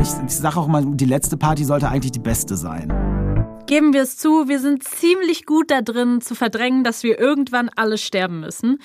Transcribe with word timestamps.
ich, 0.00 0.08
ich 0.26 0.36
sage 0.36 0.56
auch 0.56 0.66
immer, 0.66 0.82
die 0.82 1.04
letzte 1.04 1.36
Party 1.36 1.64
sollte 1.64 1.88
eigentlich 1.88 2.12
die 2.12 2.20
beste 2.20 2.56
sein. 2.56 2.88
Geben 3.66 3.92
wir 3.92 4.02
es 4.02 4.16
zu, 4.16 4.48
wir 4.48 4.58
sind 4.58 4.82
ziemlich 4.82 5.46
gut 5.46 5.70
da 5.70 5.80
drin 5.80 6.20
zu 6.20 6.34
verdrängen, 6.34 6.82
dass 6.82 7.02
wir 7.02 7.20
irgendwann 7.20 7.70
alle 7.76 7.98
sterben 7.98 8.40
müssen. 8.40 8.78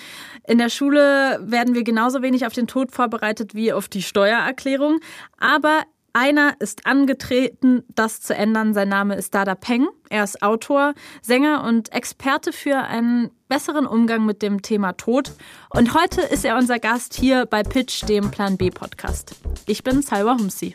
In 0.48 0.58
der 0.58 0.70
Schule 0.70 1.40
werden 1.42 1.74
wir 1.74 1.84
genauso 1.84 2.22
wenig 2.22 2.46
auf 2.46 2.54
den 2.54 2.68
Tod 2.68 2.92
vorbereitet 2.92 3.56
wie 3.56 3.74
auf 3.74 3.88
die 3.88 4.04
Steuererklärung. 4.04 5.00
Aber 5.40 5.82
einer 6.14 6.54
ist 6.60 6.86
angetreten, 6.86 7.84
das 7.94 8.22
zu 8.22 8.36
ändern. 8.36 8.74
Sein 8.74 8.90
Name 8.90 9.16
ist 9.16 9.34
Dada 9.34 9.56
Peng. 9.56 9.88
Er 10.10 10.24
ist 10.24 10.44
Autor, 10.44 10.94
Sänger 11.22 11.64
und 11.64 11.92
Experte 11.94 12.54
für 12.54 12.78
einen 12.78 13.32
besseren 13.50 13.86
Umgang 13.88 14.26
mit 14.26 14.42
dem 14.42 14.62
Thema 14.62 14.94
Tod. 14.94 15.34
Und 15.72 15.94
heute 15.94 16.22
ist 16.22 16.46
er 16.46 16.58
unser 16.58 16.80
Gast 16.80 17.16
hier 17.16 17.46
bei 17.46 17.64
Pitch, 17.64 18.08
dem 18.08 18.32
Plan 18.32 18.56
B 18.56 18.70
Podcast. 18.70 19.36
Ich 19.66 19.84
bin 19.84 20.02
Salwa 20.02 20.38
Humsi. 20.38 20.74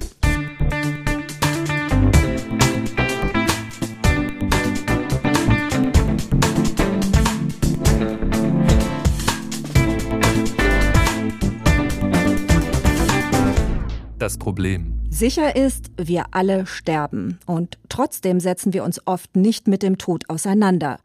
Das 14.21 14.37
Problem. 14.37 15.01
Sicher 15.09 15.57
ist, 15.57 15.93
wir 15.97 16.27
alle 16.33 16.67
sterben. 16.67 17.39
Und 17.47 17.79
trotzdem 17.89 18.39
setzen 18.39 18.75
wir 18.75 18.85
uns 18.85 19.01
oft 19.07 19.35
nicht 19.35 19.67
mit 19.67 19.83
dem 19.83 19.97
Tod 19.97 20.29
auseinander. 20.29 20.99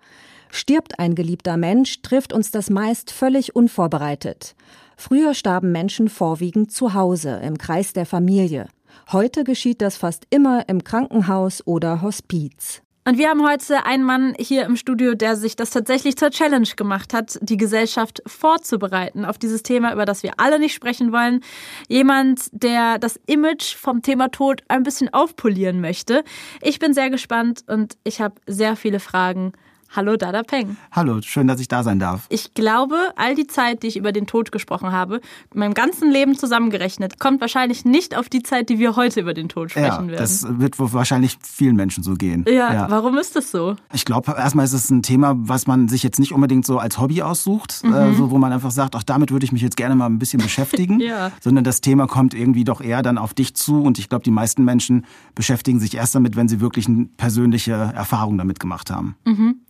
Stirbt 0.51 0.99
ein 0.99 1.15
geliebter 1.15 1.55
Mensch, 1.55 2.01
trifft 2.01 2.33
uns 2.33 2.51
das 2.51 2.69
meist 2.69 3.11
völlig 3.11 3.55
unvorbereitet. 3.55 4.53
Früher 4.97 5.33
starben 5.33 5.71
Menschen 5.71 6.09
vorwiegend 6.09 6.73
zu 6.73 6.93
Hause, 6.93 7.39
im 7.41 7.57
Kreis 7.57 7.93
der 7.93 8.05
Familie. 8.05 8.67
Heute 9.13 9.45
geschieht 9.45 9.81
das 9.81 9.95
fast 9.95 10.27
immer 10.29 10.67
im 10.67 10.83
Krankenhaus 10.83 11.65
oder 11.65 12.01
Hospiz. 12.01 12.81
Und 13.07 13.19
wir 13.19 13.29
haben 13.29 13.47
heute 13.47 13.85
einen 13.85 14.03
Mann 14.03 14.33
hier 14.39 14.65
im 14.65 14.75
Studio, 14.75 15.13
der 15.13 15.35
sich 15.35 15.55
das 15.55 15.69
tatsächlich 15.69 16.17
zur 16.17 16.31
Challenge 16.31 16.67
gemacht 16.75 17.13
hat, 17.13 17.37
die 17.39 17.55
Gesellschaft 17.55 18.23
vorzubereiten 18.25 19.25
auf 19.25 19.37
dieses 19.37 19.61
Thema, 19.61 19.93
über 19.93 20.05
das 20.05 20.23
wir 20.23 20.33
alle 20.37 20.57
nicht 20.57 20.73
sprechen 20.73 21.11
wollen. 21.11 21.41
Jemand, 21.87 22.49
der 22.51 22.97
das 22.97 23.19
Image 23.27 23.75
vom 23.75 24.01
Thema 24.01 24.29
Tod 24.29 24.63
ein 24.69 24.81
bisschen 24.81 25.13
aufpolieren 25.13 25.81
möchte. 25.81 26.23
Ich 26.63 26.79
bin 26.79 26.95
sehr 26.95 27.11
gespannt 27.11 27.63
und 27.67 27.95
ich 28.03 28.21
habe 28.21 28.41
sehr 28.47 28.75
viele 28.75 28.99
Fragen 28.99 29.53
Hallo 29.95 30.17
Dada 30.17 30.43
Peng. 30.43 30.75
Hallo, 30.91 31.21
schön, 31.21 31.47
dass 31.47 31.61
ich 31.61 31.69
da 31.69 31.81
sein 31.81 31.99
darf. 31.99 32.25
Ich 32.27 32.53
glaube, 32.53 32.97
all 33.15 33.33
die 33.33 33.47
Zeit, 33.47 33.81
die 33.81 33.87
ich 33.87 33.95
über 33.95 34.11
den 34.11 34.27
Tod 34.27 34.51
gesprochen 34.51 34.91
habe, 34.91 35.21
in 35.53 35.59
meinem 35.61 35.73
ganzen 35.73 36.11
Leben 36.11 36.37
zusammengerechnet, 36.37 37.17
kommt 37.17 37.39
wahrscheinlich 37.39 37.85
nicht 37.85 38.17
auf 38.17 38.27
die 38.27 38.43
Zeit, 38.43 38.67
die 38.67 38.77
wir 38.77 38.97
heute 38.97 39.21
über 39.21 39.33
den 39.33 39.47
Tod 39.47 39.71
sprechen 39.71 39.85
ja, 39.85 40.07
werden. 40.07 40.17
Das 40.17 40.45
wird 40.59 40.77
wahrscheinlich 40.77 41.37
vielen 41.41 41.77
Menschen 41.77 42.03
so 42.03 42.15
gehen. 42.15 42.43
Ja, 42.45 42.73
ja. 42.73 42.89
warum 42.89 43.17
ist 43.17 43.37
das 43.37 43.51
so? 43.51 43.77
Ich 43.93 44.03
glaube, 44.03 44.35
erstmal 44.37 44.65
ist 44.65 44.73
es 44.73 44.89
ein 44.89 45.01
Thema, 45.01 45.33
was 45.37 45.65
man 45.65 45.87
sich 45.87 46.03
jetzt 46.03 46.19
nicht 46.19 46.33
unbedingt 46.33 46.65
so 46.65 46.77
als 46.77 46.99
Hobby 46.99 47.21
aussucht, 47.21 47.79
äh, 47.85 47.87
mhm. 47.87 47.93
äh, 47.93 48.13
so, 48.15 48.31
wo 48.31 48.37
man 48.37 48.51
einfach 48.51 48.71
sagt, 48.71 48.97
ach, 48.97 49.03
damit 49.03 49.31
würde 49.31 49.45
ich 49.45 49.53
mich 49.53 49.61
jetzt 49.61 49.77
gerne 49.77 49.95
mal 49.95 50.07
ein 50.07 50.19
bisschen 50.19 50.41
beschäftigen. 50.41 50.99
ja. 50.99 51.31
Sondern 51.39 51.63
das 51.63 51.79
Thema 51.79 52.05
kommt 52.05 52.33
irgendwie 52.33 52.65
doch 52.65 52.81
eher 52.81 53.01
dann 53.01 53.17
auf 53.17 53.33
dich 53.33 53.55
zu. 53.55 53.81
Und 53.81 53.97
ich 53.97 54.09
glaube, 54.09 54.25
die 54.25 54.31
meisten 54.31 54.65
Menschen 54.65 55.05
beschäftigen 55.35 55.79
sich 55.79 55.95
erst 55.95 56.15
damit, 56.15 56.35
wenn 56.35 56.49
sie 56.49 56.59
wirklich 56.59 56.89
eine 56.89 57.05
persönliche 57.15 57.71
Erfahrung 57.71 58.37
damit 58.37 58.59
gemacht 58.59 58.91
haben. 58.91 59.15
Mhm. 59.23 59.61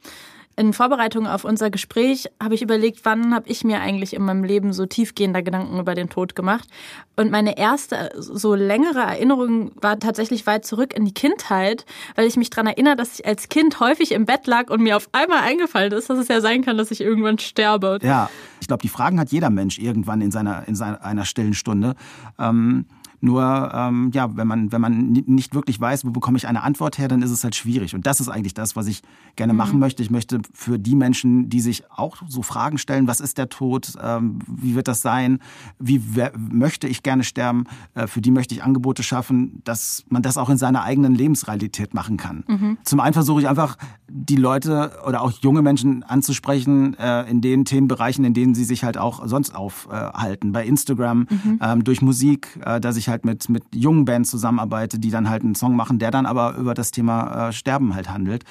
In 0.58 0.72
Vorbereitung 0.72 1.28
auf 1.28 1.44
unser 1.44 1.70
Gespräch 1.70 2.30
habe 2.42 2.56
ich 2.56 2.62
überlegt, 2.62 3.02
wann 3.04 3.36
habe 3.36 3.50
ich 3.50 3.66
mir 3.66 3.82
eigentlich 3.82 4.14
in 4.14 4.22
meinem 4.24 4.46
Leben 4.46 4.72
so 4.72 4.86
tiefgehender 4.86 5.44
Gedanken 5.44 5.80
über 5.80 5.96
den 5.96 6.10
Tod 6.10 6.34
gemacht. 6.34 6.70
Und 7.18 7.30
meine 7.30 7.58
erste 7.58 8.12
so 8.18 8.56
längere 8.56 9.00
Erinnerung 9.00 9.72
war 9.82 10.00
tatsächlich 10.00 10.48
weit 10.48 10.66
zurück 10.66 10.96
in 10.96 11.04
die 11.04 11.14
Kindheit, 11.14 11.86
weil 12.16 12.26
ich 12.26 12.38
mich 12.38 12.50
daran 12.52 12.68
erinnere, 12.68 12.96
dass 12.96 13.20
ich 13.20 13.26
als 13.26 13.50
Kind 13.50 13.82
häufig 13.82 14.14
im 14.14 14.26
Bett 14.26 14.48
lag 14.48 14.70
und 14.70 14.82
mir 14.82 14.96
auf 14.96 15.10
einmal 15.12 15.40
eingefallen 15.40 15.92
ist, 15.92 16.10
dass 16.10 16.20
es 16.20 16.30
ja 16.30 16.40
sein 16.40 16.64
kann, 16.64 16.78
dass 16.78 16.90
ich 16.90 17.02
irgendwann 17.02 17.38
sterbe. 17.38 18.00
Ja, 18.02 18.30
ich 18.62 18.68
glaube, 18.68 18.82
die 18.82 18.90
Fragen 18.90 19.20
hat 19.20 19.32
jeder 19.32 19.50
Mensch 19.50 19.78
irgendwann 19.78 20.22
in 20.22 20.32
seiner 20.32 20.66
in 20.68 20.76
seiner 20.76 21.04
einer 21.04 21.26
stillen 21.26 21.54
Stunde. 21.54 21.96
Ähm 22.40 22.86
nur 23.26 23.72
ähm, 23.74 24.12
ja, 24.14 24.36
wenn 24.38 24.48
man, 24.48 24.72
wenn 24.72 24.80
man 24.80 25.12
nicht 25.12 25.54
wirklich 25.54 25.82
weiß, 25.82 26.06
wo 26.06 26.12
bekomme 26.12 26.38
ich 26.38 26.48
eine 26.48 26.64
Antwort 26.64 26.98
her, 26.98 27.08
dann 27.08 27.22
ist 27.22 27.32
es 27.32 27.44
halt 27.44 27.56
schwierig. 27.56 27.96
Und 27.96 28.06
das 28.06 28.20
ist 28.20 28.30
eigentlich 28.30 28.54
das, 28.54 28.76
was 28.76 28.88
ich 28.88 29.02
gerne 29.36 29.54
mhm. 29.54 29.58
machen 29.58 29.80
möchte. 29.80 30.04
Ich 30.04 30.12
möchte 30.12 30.40
für 30.54 30.80
die 30.80 30.96
Menschen, 30.96 31.50
die 31.50 31.60
sich 31.60 31.90
auch 31.92 32.18
so 32.28 32.44
Fragen 32.44 32.78
stellen, 32.78 33.08
was 33.08 33.20
ist 33.20 33.38
der 33.38 33.50
Tod, 33.50 33.94
ähm, 34.02 34.40
wie 34.48 34.76
wird 34.76 34.88
das 34.88 35.02
sein, 35.02 35.40
wie 35.80 36.02
möchte 36.38 36.88
ich 36.88 37.04
gerne 37.04 37.24
sterben, 37.24 37.66
äh, 37.96 38.08
für 38.08 38.22
die 38.22 38.32
möchte 38.32 38.54
ich 38.54 38.64
Angebote 38.64 39.04
schaffen, 39.04 39.62
dass 39.64 40.06
man 40.08 40.22
das 40.22 40.38
auch 40.38 40.50
in 40.50 40.58
seiner 40.58 40.84
eigenen 40.84 41.16
Lebensrealität 41.16 41.94
machen 41.94 42.18
kann. 42.18 42.44
Mhm. 42.48 42.78
Zum 42.84 43.00
einen 43.00 43.14
versuche 43.14 43.42
ich 43.42 43.50
einfach, 43.50 43.78
die 44.08 44.36
Leute 44.36 44.92
oder 45.08 45.22
auch 45.22 45.32
junge 45.42 45.62
Menschen 45.62 46.04
anzusprechen 46.04 46.96
äh, 47.00 47.30
in 47.30 47.42
den 47.42 47.66
Themenbereichen, 47.66 48.24
in 48.24 48.34
denen 48.34 48.54
sie 48.54 48.64
sich 48.64 48.84
halt 48.84 48.98
auch 48.98 49.28
sonst 49.28 49.56
aufhalten. 49.56 50.52
Bei 50.52 50.64
Instagram, 50.64 51.28
mhm. 51.30 51.60
ähm, 51.62 51.84
durch 51.84 52.02
Musik, 52.02 52.60
äh, 52.64 52.80
dass 52.80 52.98
ich 52.98 53.10
halt 53.10 53.15
halt 53.16 53.26
mit, 53.26 53.50
mit 53.50 53.64
jungen 53.74 54.06
Bands 54.06 54.30
zusammenarbeite, 54.30 55.00
die 55.00 55.10
dann 55.10 55.30
halt 55.30 55.44
einen 55.44 55.56
Song 55.56 55.76
machen, 55.76 56.00
der 56.00 56.12
dann 56.12 56.26
aber 56.26 56.56
über 56.56 56.74
das 56.74 56.92
Thema 56.92 57.50
äh, 57.50 57.54
Sterben 57.54 57.96
halt 57.96 58.10
handelt. 58.10 58.44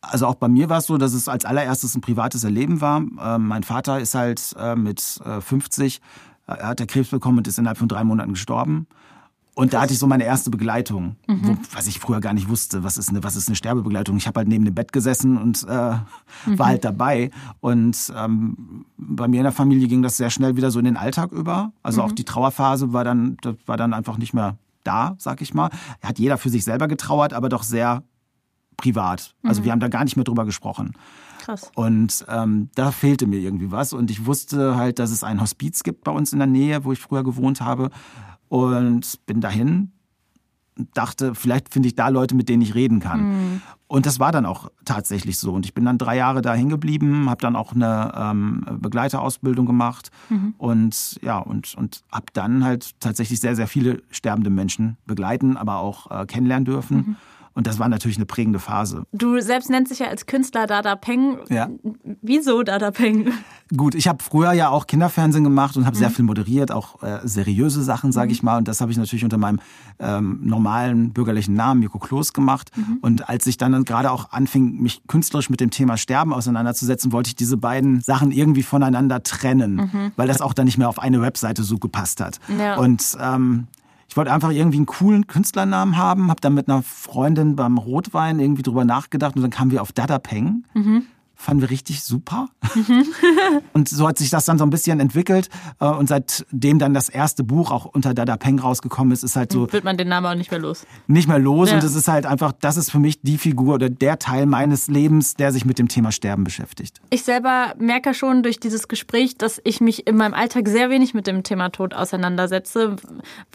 Also 0.00 0.26
auch 0.26 0.34
bei 0.34 0.48
mir 0.48 0.68
war 0.68 0.78
es 0.78 0.86
so, 0.86 0.98
dass 0.98 1.12
es 1.12 1.28
als 1.28 1.44
allererstes 1.44 1.94
ein 1.94 2.00
privates 2.00 2.44
Erleben 2.44 2.80
war. 2.80 2.98
Ähm, 2.98 3.46
mein 3.46 3.62
Vater 3.62 4.00
ist 4.00 4.14
halt 4.14 4.54
äh, 4.58 4.74
mit 4.74 5.20
äh, 5.24 5.40
50, 5.40 6.00
er 6.46 6.68
hat 6.68 6.78
der 6.78 6.86
Krebs 6.86 7.10
bekommen 7.10 7.38
und 7.38 7.46
ist 7.46 7.58
innerhalb 7.58 7.78
von 7.78 7.88
drei 7.88 8.04
Monaten 8.04 8.32
gestorben. 8.32 8.86
Und 9.58 9.72
da 9.72 9.80
hatte 9.80 9.92
ich 9.92 9.98
so 9.98 10.06
meine 10.06 10.22
erste 10.22 10.50
Begleitung, 10.50 11.16
mhm. 11.26 11.40
wo, 11.42 11.56
was 11.72 11.88
ich 11.88 11.98
früher 11.98 12.20
gar 12.20 12.32
nicht 12.32 12.48
wusste, 12.48 12.84
was 12.84 12.96
ist 12.96 13.08
eine, 13.08 13.24
was 13.24 13.34
ist 13.34 13.48
eine 13.48 13.56
Sterbebegleitung. 13.56 14.16
Ich 14.16 14.28
habe 14.28 14.38
halt 14.38 14.46
neben 14.46 14.64
dem 14.64 14.72
Bett 14.72 14.92
gesessen 14.92 15.36
und 15.36 15.66
äh, 15.68 15.96
mhm. 16.46 16.58
war 16.60 16.66
halt 16.68 16.84
dabei. 16.84 17.32
Und 17.58 18.12
ähm, 18.16 18.84
bei 18.96 19.26
mir 19.26 19.38
in 19.38 19.42
der 19.42 19.50
Familie 19.50 19.88
ging 19.88 20.00
das 20.00 20.16
sehr 20.16 20.30
schnell 20.30 20.54
wieder 20.54 20.70
so 20.70 20.78
in 20.78 20.84
den 20.84 20.96
Alltag 20.96 21.32
über. 21.32 21.72
Also 21.82 22.00
mhm. 22.02 22.06
auch 22.06 22.12
die 22.12 22.24
Trauerphase 22.24 22.92
war 22.92 23.02
dann, 23.02 23.36
war 23.66 23.76
dann 23.76 23.94
einfach 23.94 24.16
nicht 24.16 24.32
mehr 24.32 24.58
da, 24.84 25.16
sag 25.18 25.42
ich 25.42 25.54
mal. 25.54 25.70
Hat 26.04 26.20
jeder 26.20 26.38
für 26.38 26.50
sich 26.50 26.62
selber 26.62 26.86
getrauert, 26.86 27.32
aber 27.32 27.48
doch 27.48 27.64
sehr 27.64 28.04
privat. 28.76 29.34
Also 29.42 29.60
mhm. 29.60 29.64
wir 29.64 29.72
haben 29.72 29.80
da 29.80 29.88
gar 29.88 30.04
nicht 30.04 30.14
mehr 30.14 30.24
drüber 30.24 30.44
gesprochen. 30.44 30.92
Krass. 31.40 31.72
Und 31.74 32.24
ähm, 32.28 32.70
da 32.76 32.92
fehlte 32.92 33.26
mir 33.26 33.40
irgendwie 33.40 33.72
was. 33.72 33.92
Und 33.92 34.12
ich 34.12 34.24
wusste 34.24 34.76
halt, 34.76 35.00
dass 35.00 35.10
es 35.10 35.24
ein 35.24 35.40
Hospiz 35.40 35.82
gibt 35.82 36.04
bei 36.04 36.12
uns 36.12 36.32
in 36.32 36.38
der 36.38 36.46
Nähe, 36.46 36.84
wo 36.84 36.92
ich 36.92 37.00
früher 37.00 37.24
gewohnt 37.24 37.60
habe 37.60 37.90
und 38.48 39.26
bin 39.26 39.40
dahin 39.40 39.92
und 40.78 40.96
dachte, 40.96 41.34
vielleicht 41.34 41.72
finde 41.72 41.88
ich 41.88 41.96
da 41.96 42.08
Leute, 42.08 42.34
mit 42.34 42.48
denen 42.48 42.62
ich 42.62 42.74
reden 42.74 43.00
kann. 43.00 43.20
Mhm. 43.20 43.60
Und 43.88 44.06
das 44.06 44.20
war 44.20 44.32
dann 44.32 44.46
auch 44.46 44.70
tatsächlich 44.84 45.38
so. 45.38 45.52
Und 45.52 45.64
ich 45.64 45.74
bin 45.74 45.84
dann 45.84 45.98
drei 45.98 46.16
Jahre 46.16 46.42
da 46.42 46.54
hängen 46.54 46.68
geblieben, 46.68 47.28
habe 47.28 47.40
dann 47.40 47.56
auch 47.56 47.74
eine 47.74 48.12
ähm, 48.14 48.64
Begleiterausbildung 48.80 49.66
gemacht 49.66 50.10
mhm. 50.28 50.54
und 50.58 51.18
ja, 51.22 51.38
und, 51.38 51.74
und 51.74 52.02
habe 52.12 52.26
dann 52.32 52.64
halt 52.64 53.00
tatsächlich 53.00 53.40
sehr, 53.40 53.56
sehr 53.56 53.66
viele 53.66 54.02
sterbende 54.10 54.50
Menschen 54.50 54.98
begleiten, 55.06 55.56
aber 55.56 55.78
auch 55.78 56.10
äh, 56.10 56.26
kennenlernen 56.26 56.64
dürfen. 56.66 56.96
Mhm. 56.96 57.16
Und 57.58 57.66
das 57.66 57.80
war 57.80 57.88
natürlich 57.88 58.18
eine 58.18 58.24
prägende 58.24 58.60
Phase. 58.60 59.02
Du 59.10 59.40
selbst 59.40 59.68
nennst 59.68 59.90
dich 59.90 59.98
ja 59.98 60.06
als 60.06 60.26
Künstler 60.26 60.68
Dada 60.68 60.94
Peng. 60.94 61.38
Ja. 61.48 61.68
Wieso 62.22 62.62
Dada 62.62 62.92
Peng? 62.92 63.32
Gut, 63.76 63.96
ich 63.96 64.06
habe 64.06 64.22
früher 64.22 64.52
ja 64.52 64.68
auch 64.68 64.86
Kinderfernsehen 64.86 65.42
gemacht 65.42 65.76
und 65.76 65.84
habe 65.84 65.96
mhm. 65.96 65.98
sehr 65.98 66.10
viel 66.10 66.24
moderiert, 66.24 66.70
auch 66.70 67.02
äh, 67.02 67.18
seriöse 67.24 67.82
Sachen, 67.82 68.12
sage 68.12 68.28
mhm. 68.28 68.32
ich 68.32 68.42
mal. 68.44 68.58
Und 68.58 68.68
das 68.68 68.80
habe 68.80 68.92
ich 68.92 68.96
natürlich 68.96 69.24
unter 69.24 69.38
meinem 69.38 69.58
ähm, 69.98 70.38
normalen 70.44 71.12
bürgerlichen 71.12 71.54
Namen 71.54 71.80
Mirko 71.80 71.98
Kloß 71.98 72.32
gemacht. 72.32 72.70
Mhm. 72.76 72.98
Und 73.00 73.28
als 73.28 73.44
ich 73.48 73.56
dann 73.56 73.84
gerade 73.84 74.12
auch 74.12 74.30
anfing, 74.30 74.80
mich 74.80 75.02
künstlerisch 75.08 75.50
mit 75.50 75.58
dem 75.58 75.70
Thema 75.70 75.96
Sterben 75.96 76.32
auseinanderzusetzen, 76.32 77.10
wollte 77.10 77.30
ich 77.30 77.34
diese 77.34 77.56
beiden 77.56 78.02
Sachen 78.02 78.30
irgendwie 78.30 78.62
voneinander 78.62 79.24
trennen, 79.24 79.74
mhm. 79.74 80.12
weil 80.14 80.28
das 80.28 80.40
auch 80.40 80.52
dann 80.52 80.66
nicht 80.66 80.78
mehr 80.78 80.88
auf 80.88 81.00
eine 81.00 81.20
Webseite 81.22 81.64
so 81.64 81.78
gepasst 81.78 82.20
hat. 82.20 82.38
Ja. 82.56 82.76
Und 82.76 83.18
ähm, 83.20 83.66
ich 84.08 84.16
wollte 84.16 84.32
einfach 84.32 84.50
irgendwie 84.50 84.78
einen 84.78 84.86
coolen 84.86 85.26
Künstlernamen 85.26 85.96
haben, 85.96 86.30
habe 86.30 86.40
dann 86.40 86.54
mit 86.54 86.68
einer 86.68 86.82
Freundin 86.82 87.56
beim 87.56 87.78
Rotwein 87.78 88.40
irgendwie 88.40 88.62
drüber 88.62 88.84
nachgedacht 88.84 89.36
und 89.36 89.42
dann 89.42 89.50
kamen 89.50 89.70
wir 89.70 89.82
auf 89.82 89.92
Dada 89.92 90.18
Peng. 90.18 90.64
Mhm 90.74 91.06
fanden 91.38 91.62
wir 91.62 91.70
richtig 91.70 92.02
super. 92.02 92.48
Mhm. 92.74 93.06
und 93.72 93.88
so 93.88 94.08
hat 94.08 94.18
sich 94.18 94.28
das 94.28 94.44
dann 94.44 94.58
so 94.58 94.64
ein 94.64 94.70
bisschen 94.70 94.98
entwickelt. 94.98 95.48
Äh, 95.78 95.86
und 95.86 96.08
seitdem 96.08 96.80
dann 96.80 96.94
das 96.94 97.08
erste 97.08 97.44
Buch 97.44 97.70
auch 97.70 97.84
unter 97.86 98.12
Dada 98.12 98.36
Peng 98.36 98.58
rausgekommen 98.58 99.12
ist, 99.12 99.22
ist 99.22 99.36
halt 99.36 99.52
so. 99.52 99.72
Wird 99.72 99.84
man 99.84 99.96
den 99.96 100.08
Namen 100.08 100.26
auch 100.26 100.34
nicht 100.34 100.50
mehr 100.50 100.58
los. 100.58 100.84
Nicht 101.06 101.28
mehr 101.28 101.38
los. 101.38 101.70
Ja. 101.70 101.76
Und 101.76 101.84
es 101.84 101.94
ist 101.94 102.08
halt 102.08 102.26
einfach, 102.26 102.52
das 102.60 102.76
ist 102.76 102.90
für 102.90 102.98
mich 102.98 103.22
die 103.22 103.38
Figur 103.38 103.74
oder 103.74 103.88
der 103.88 104.18
Teil 104.18 104.46
meines 104.46 104.88
Lebens, 104.88 105.34
der 105.34 105.52
sich 105.52 105.64
mit 105.64 105.78
dem 105.78 105.86
Thema 105.86 106.10
Sterben 106.10 106.42
beschäftigt. 106.42 107.00
Ich 107.10 107.22
selber 107.22 107.74
merke 107.78 108.14
schon 108.14 108.42
durch 108.42 108.58
dieses 108.58 108.88
Gespräch, 108.88 109.38
dass 109.38 109.60
ich 109.62 109.80
mich 109.80 110.08
in 110.08 110.16
meinem 110.16 110.34
Alltag 110.34 110.66
sehr 110.66 110.90
wenig 110.90 111.14
mit 111.14 111.28
dem 111.28 111.44
Thema 111.44 111.68
Tod 111.68 111.94
auseinandersetze. 111.94 112.96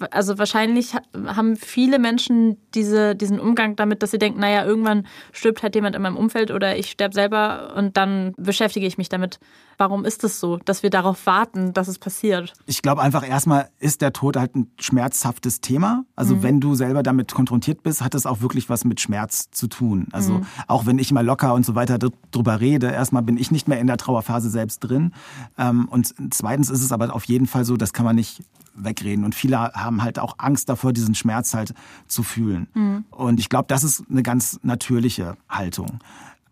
Also 0.09 0.37
wahrscheinlich 0.37 0.93
haben 1.27 1.57
viele 1.57 1.99
Menschen 1.99 2.57
diese, 2.73 3.13
diesen 3.15 3.41
Umgang 3.41 3.75
damit, 3.75 4.01
dass 4.01 4.11
sie 4.11 4.19
denken, 4.19 4.39
naja, 4.39 4.65
irgendwann 4.65 5.05
stirbt 5.33 5.63
halt 5.63 5.75
jemand 5.75 5.97
in 5.97 6.01
meinem 6.01 6.17
Umfeld 6.17 6.49
oder 6.49 6.77
ich 6.77 6.89
sterbe 6.89 7.13
selber 7.13 7.72
und 7.73 7.97
dann 7.97 8.33
beschäftige 8.37 8.85
ich 8.85 8.97
mich 8.97 9.09
damit. 9.09 9.39
Warum 9.77 10.05
ist 10.05 10.23
es 10.23 10.39
so, 10.39 10.57
dass 10.57 10.83
wir 10.83 10.89
darauf 10.89 11.25
warten, 11.25 11.73
dass 11.73 11.87
es 11.87 11.97
passiert? 11.97 12.53
Ich 12.65 12.81
glaube 12.81 13.01
einfach 13.01 13.27
erstmal 13.27 13.69
ist 13.79 14.01
der 14.01 14.13
Tod 14.13 14.37
halt 14.37 14.55
ein 14.55 14.71
schmerzhaftes 14.79 15.61
Thema. 15.61 16.05
Also 16.15 16.35
mhm. 16.35 16.43
wenn 16.43 16.59
du 16.59 16.75
selber 16.75 17.03
damit 17.03 17.33
konfrontiert 17.33 17.83
bist, 17.83 18.01
hat 18.03 18.15
es 18.15 18.25
auch 18.25 18.41
wirklich 18.41 18.69
was 18.69 18.85
mit 18.85 19.01
Schmerz 19.01 19.49
zu 19.51 19.67
tun. 19.67 20.07
Also 20.11 20.33
mhm. 20.33 20.45
auch 20.67 20.85
wenn 20.85 20.99
ich 20.99 21.11
mal 21.11 21.25
locker 21.25 21.53
und 21.53 21.65
so 21.65 21.75
weiter 21.75 21.97
drüber 22.31 22.59
rede, 22.59 22.91
erstmal 22.91 23.23
bin 23.23 23.37
ich 23.37 23.51
nicht 23.51 23.67
mehr 23.67 23.79
in 23.79 23.87
der 23.87 23.97
Trauerphase 23.97 24.49
selbst 24.49 24.79
drin. 24.79 25.13
Ähm, 25.57 25.87
und 25.89 26.13
zweitens 26.31 26.69
ist 26.69 26.83
es 26.83 26.91
aber 26.91 27.13
auf 27.13 27.25
jeden 27.25 27.47
Fall 27.47 27.65
so, 27.65 27.77
das 27.77 27.93
kann 27.93 28.05
man 28.05 28.15
nicht 28.15 28.43
wegreden. 28.75 29.23
Und 29.23 29.35
viele 29.35 29.57
haben 29.57 30.01
halt 30.01 30.19
auch 30.19 30.35
Angst 30.37 30.69
davor, 30.69 30.93
diesen 30.93 31.15
Schmerz 31.15 31.53
halt 31.53 31.73
zu 32.07 32.23
fühlen. 32.23 32.67
Mhm. 32.73 33.05
Und 33.11 33.39
ich 33.39 33.49
glaube, 33.49 33.65
das 33.67 33.83
ist 33.83 34.03
eine 34.09 34.23
ganz 34.23 34.59
natürliche 34.63 35.35
Haltung 35.49 35.99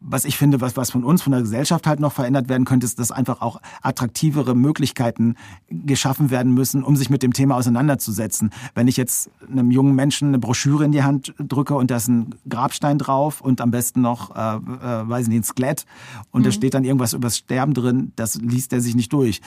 was 0.02 0.26
ich 0.26 0.36
finde, 0.36 0.60
was, 0.62 0.76
was 0.76 0.90
von 0.90 1.04
uns, 1.04 1.22
von 1.22 1.32
der 1.32 1.42
Gesellschaft 1.42 1.86
halt 1.86 2.00
noch 2.00 2.12
verändert 2.12 2.50
werden 2.50 2.66
könnte, 2.66 2.86
ist, 2.86 2.98
dass 2.98 3.12
einfach 3.12 3.42
auch 3.42 3.62
attraktivere 3.84 4.56
Möglichkeiten 4.56 5.36
geschaffen 5.70 6.32
werden 6.32 6.54
müssen, 6.54 6.84
um 6.84 6.96
sich 6.96 7.10
mit 7.10 7.22
dem 7.22 7.34
Thema 7.34 7.56
auseinanderzusetzen. 7.56 8.50
Wenn 8.74 8.88
ich 8.88 8.98
jetzt 8.98 9.30
einem 9.50 9.70
jungen 9.70 9.94
Menschen 9.94 10.30
eine 10.30 10.40
Broschüre 10.40 10.84
in 10.84 10.92
die 10.92 11.04
Hand 11.04 11.36
drücke 11.38 11.76
und 11.76 11.92
da 11.92 11.98
ist 11.98 12.08
ein 12.08 12.36
Grabstein 12.50 12.98
drauf 12.98 13.42
und 13.42 13.62
am 13.62 13.70
besten 13.70 14.02
noch, 14.02 14.36
äh, 14.36 14.56
äh, 14.56 15.10
weiß 15.10 15.28
nicht, 15.28 15.38
ein 15.38 15.44
Skelett 15.44 15.86
und 16.32 16.42
mhm. 16.42 16.46
da 16.46 16.52
steht 16.52 16.74
dann 16.74 16.84
irgendwas 16.84 17.14
übers 17.14 17.38
Sterben 17.38 17.76
drin, 17.76 18.12
das 18.16 18.36
liest 18.36 18.74
er 18.74 18.82
sich 18.82 18.96
nicht 18.96 19.14
durch. 19.14 19.40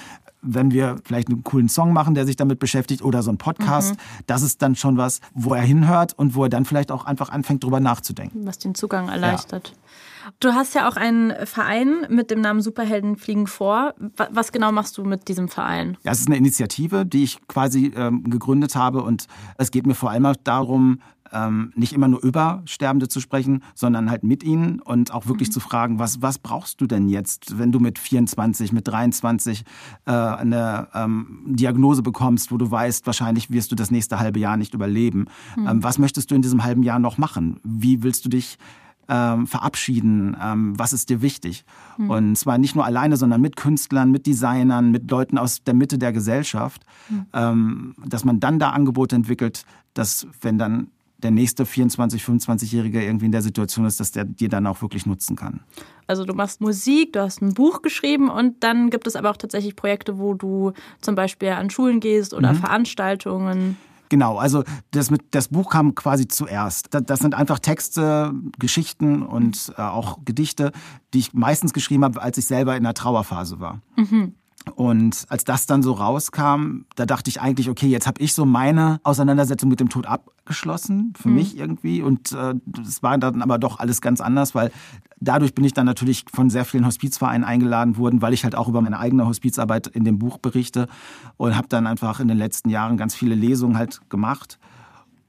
Wenn 0.44 0.70
wir 0.70 0.96
vielleicht 1.04 1.28
einen 1.28 1.42
coolen 1.42 1.68
Song 1.68 1.92
machen, 1.92 2.14
der 2.14 2.26
sich 2.26 2.36
damit 2.36 2.58
beschäftigt 2.58 3.02
oder 3.02 3.22
so 3.22 3.30
ein 3.30 3.38
Podcast, 3.38 3.94
mhm. 3.94 4.24
das 4.26 4.42
ist 4.42 4.62
dann 4.62 4.76
schon 4.76 4.96
was, 4.96 5.20
wo 5.32 5.54
er 5.54 5.62
hinhört 5.62 6.12
und 6.16 6.34
wo 6.34 6.44
er 6.44 6.48
dann 6.48 6.64
vielleicht 6.64 6.92
auch 6.92 7.04
einfach 7.04 7.30
anfängt, 7.30 7.64
drüber 7.64 7.80
nachzudenken. 7.80 8.46
Was 8.46 8.58
den 8.58 8.74
Zugang 8.74 9.08
erleichtert. 9.08 9.68
Ja. 9.68 9.74
Du 10.40 10.52
hast 10.52 10.74
ja 10.74 10.88
auch 10.88 10.96
einen 10.96 11.34
Verein 11.46 12.06
mit 12.08 12.30
dem 12.30 12.40
Namen 12.40 12.60
Superhelden 12.60 13.16
fliegen 13.16 13.46
vor. 13.46 13.94
Was 14.30 14.52
genau 14.52 14.72
machst 14.72 14.96
du 14.96 15.04
mit 15.04 15.28
diesem 15.28 15.48
Verein? 15.48 15.98
Ja, 16.02 16.12
es 16.12 16.20
ist 16.20 16.28
eine 16.28 16.36
Initiative, 16.36 17.04
die 17.04 17.24
ich 17.24 17.46
quasi 17.46 17.92
ähm, 17.94 18.24
gegründet 18.24 18.74
habe 18.74 19.02
und 19.02 19.26
es 19.58 19.70
geht 19.70 19.86
mir 19.86 19.94
vor 19.94 20.10
allem 20.10 20.26
auch 20.26 20.36
darum, 20.42 21.00
ähm, 21.32 21.72
nicht 21.74 21.92
immer 21.92 22.08
nur 22.08 22.22
über 22.22 22.62
Sterbende 22.66 23.08
zu 23.08 23.20
sprechen, 23.20 23.62
sondern 23.74 24.10
halt 24.10 24.24
mit 24.24 24.42
ihnen 24.42 24.80
und 24.80 25.12
auch 25.12 25.26
wirklich 25.26 25.48
mhm. 25.48 25.52
zu 25.52 25.60
fragen, 25.60 25.98
was, 25.98 26.22
was 26.22 26.38
brauchst 26.38 26.80
du 26.80 26.86
denn 26.86 27.08
jetzt, 27.08 27.58
wenn 27.58 27.72
du 27.72 27.80
mit 27.80 27.98
24, 27.98 28.72
mit 28.72 28.86
23 28.88 29.64
äh, 30.06 30.12
eine 30.12 30.88
ähm, 30.94 31.42
Diagnose 31.46 32.02
bekommst, 32.02 32.52
wo 32.52 32.56
du 32.56 32.70
weißt, 32.70 33.06
wahrscheinlich 33.06 33.50
wirst 33.50 33.72
du 33.72 33.76
das 33.76 33.90
nächste 33.90 34.18
halbe 34.18 34.38
Jahr 34.38 34.56
nicht 34.56 34.74
überleben. 34.74 35.26
Mhm. 35.56 35.68
Ähm, 35.68 35.82
was 35.82 35.98
möchtest 35.98 36.30
du 36.30 36.34
in 36.34 36.42
diesem 36.42 36.62
halben 36.64 36.82
Jahr 36.82 36.98
noch 36.98 37.18
machen? 37.18 37.60
Wie 37.64 38.02
willst 38.02 38.24
du 38.24 38.28
dich 38.28 38.58
ähm, 39.08 39.46
verabschieden? 39.46 40.36
Ähm, 40.40 40.78
was 40.78 40.92
ist 40.92 41.10
dir 41.10 41.22
wichtig? 41.22 41.64
Mhm. 41.98 42.10
Und 42.10 42.36
zwar 42.36 42.58
nicht 42.58 42.74
nur 42.74 42.84
alleine, 42.84 43.16
sondern 43.16 43.40
mit 43.40 43.56
Künstlern, 43.56 44.10
mit 44.10 44.26
Designern, 44.26 44.90
mit 44.90 45.10
Leuten 45.10 45.38
aus 45.38 45.62
der 45.64 45.74
Mitte 45.74 45.98
der 45.98 46.12
Gesellschaft, 46.12 46.84
mhm. 47.08 47.26
ähm, 47.32 47.94
dass 48.06 48.24
man 48.24 48.40
dann 48.40 48.58
da 48.58 48.70
Angebote 48.70 49.16
entwickelt, 49.16 49.64
dass 49.94 50.26
wenn 50.40 50.58
dann 50.58 50.88
der 51.24 51.30
nächste 51.30 51.66
24, 51.66 52.22
25-Jährige 52.22 53.02
irgendwie 53.02 53.26
in 53.26 53.32
der 53.32 53.42
Situation 53.42 53.86
ist, 53.86 53.98
dass 53.98 54.12
der 54.12 54.24
dir 54.24 54.48
dann 54.48 54.66
auch 54.66 54.82
wirklich 54.82 55.06
nutzen 55.06 55.34
kann. 55.34 55.60
Also 56.06 56.24
du 56.24 56.34
machst 56.34 56.60
Musik, 56.60 57.14
du 57.14 57.22
hast 57.22 57.40
ein 57.42 57.54
Buch 57.54 57.82
geschrieben 57.82 58.28
und 58.28 58.62
dann 58.62 58.90
gibt 58.90 59.06
es 59.06 59.16
aber 59.16 59.30
auch 59.30 59.36
tatsächlich 59.36 59.74
Projekte, 59.74 60.18
wo 60.18 60.34
du 60.34 60.72
zum 61.00 61.14
Beispiel 61.14 61.48
an 61.48 61.70
Schulen 61.70 62.00
gehst 62.00 62.34
oder 62.34 62.52
mhm. 62.52 62.58
Veranstaltungen. 62.58 63.76
Genau, 64.10 64.36
also 64.36 64.62
das, 64.90 65.10
mit, 65.10 65.22
das 65.30 65.48
Buch 65.48 65.70
kam 65.70 65.94
quasi 65.94 66.28
zuerst. 66.28 66.92
Das, 66.92 67.02
das 67.04 67.20
sind 67.20 67.34
einfach 67.34 67.58
Texte, 67.58 68.32
Geschichten 68.58 69.22
und 69.22 69.72
äh, 69.78 69.82
auch 69.82 70.18
Gedichte, 70.24 70.72
die 71.14 71.20
ich 71.20 71.32
meistens 71.32 71.72
geschrieben 71.72 72.04
habe, 72.04 72.20
als 72.20 72.36
ich 72.36 72.46
selber 72.46 72.76
in 72.76 72.82
der 72.82 72.94
Trauerphase 72.94 73.60
war. 73.60 73.80
Mhm. 73.96 74.34
Und 74.76 75.26
als 75.28 75.44
das 75.44 75.66
dann 75.66 75.82
so 75.82 75.92
rauskam, 75.92 76.84
da 76.96 77.06
dachte 77.06 77.28
ich 77.28 77.40
eigentlich, 77.40 77.68
okay, 77.68 77.86
jetzt 77.86 78.06
habe 78.06 78.20
ich 78.20 78.32
so 78.32 78.44
meine 78.44 78.98
Auseinandersetzung 79.02 79.68
mit 79.68 79.78
dem 79.78 79.88
Tod 79.88 80.06
abgeschlossen, 80.06 81.12
für 81.20 81.28
mhm. 81.28 81.34
mich 81.34 81.58
irgendwie. 81.58 82.02
Und 82.02 82.32
äh, 82.32 82.54
das 82.64 83.02
war 83.02 83.18
dann 83.18 83.42
aber 83.42 83.58
doch 83.58 83.78
alles 83.78 84.00
ganz 84.00 84.20
anders, 84.20 84.54
weil 84.54 84.72
dadurch 85.20 85.54
bin 85.54 85.64
ich 85.64 85.74
dann 85.74 85.86
natürlich 85.86 86.24
von 86.32 86.50
sehr 86.50 86.64
vielen 86.64 86.86
Hospizvereinen 86.86 87.44
eingeladen 87.44 87.96
worden, 87.98 88.22
weil 88.22 88.32
ich 88.32 88.44
halt 88.44 88.54
auch 88.54 88.68
über 88.68 88.80
meine 88.80 88.98
eigene 88.98 89.26
Hospizarbeit 89.26 89.86
in 89.86 90.04
dem 90.04 90.18
Buch 90.18 90.38
berichte 90.38 90.88
und 91.36 91.56
habe 91.56 91.68
dann 91.68 91.86
einfach 91.86 92.20
in 92.20 92.28
den 92.28 92.38
letzten 92.38 92.70
Jahren 92.70 92.96
ganz 92.96 93.14
viele 93.14 93.34
Lesungen 93.34 93.76
halt 93.76 94.00
gemacht 94.08 94.58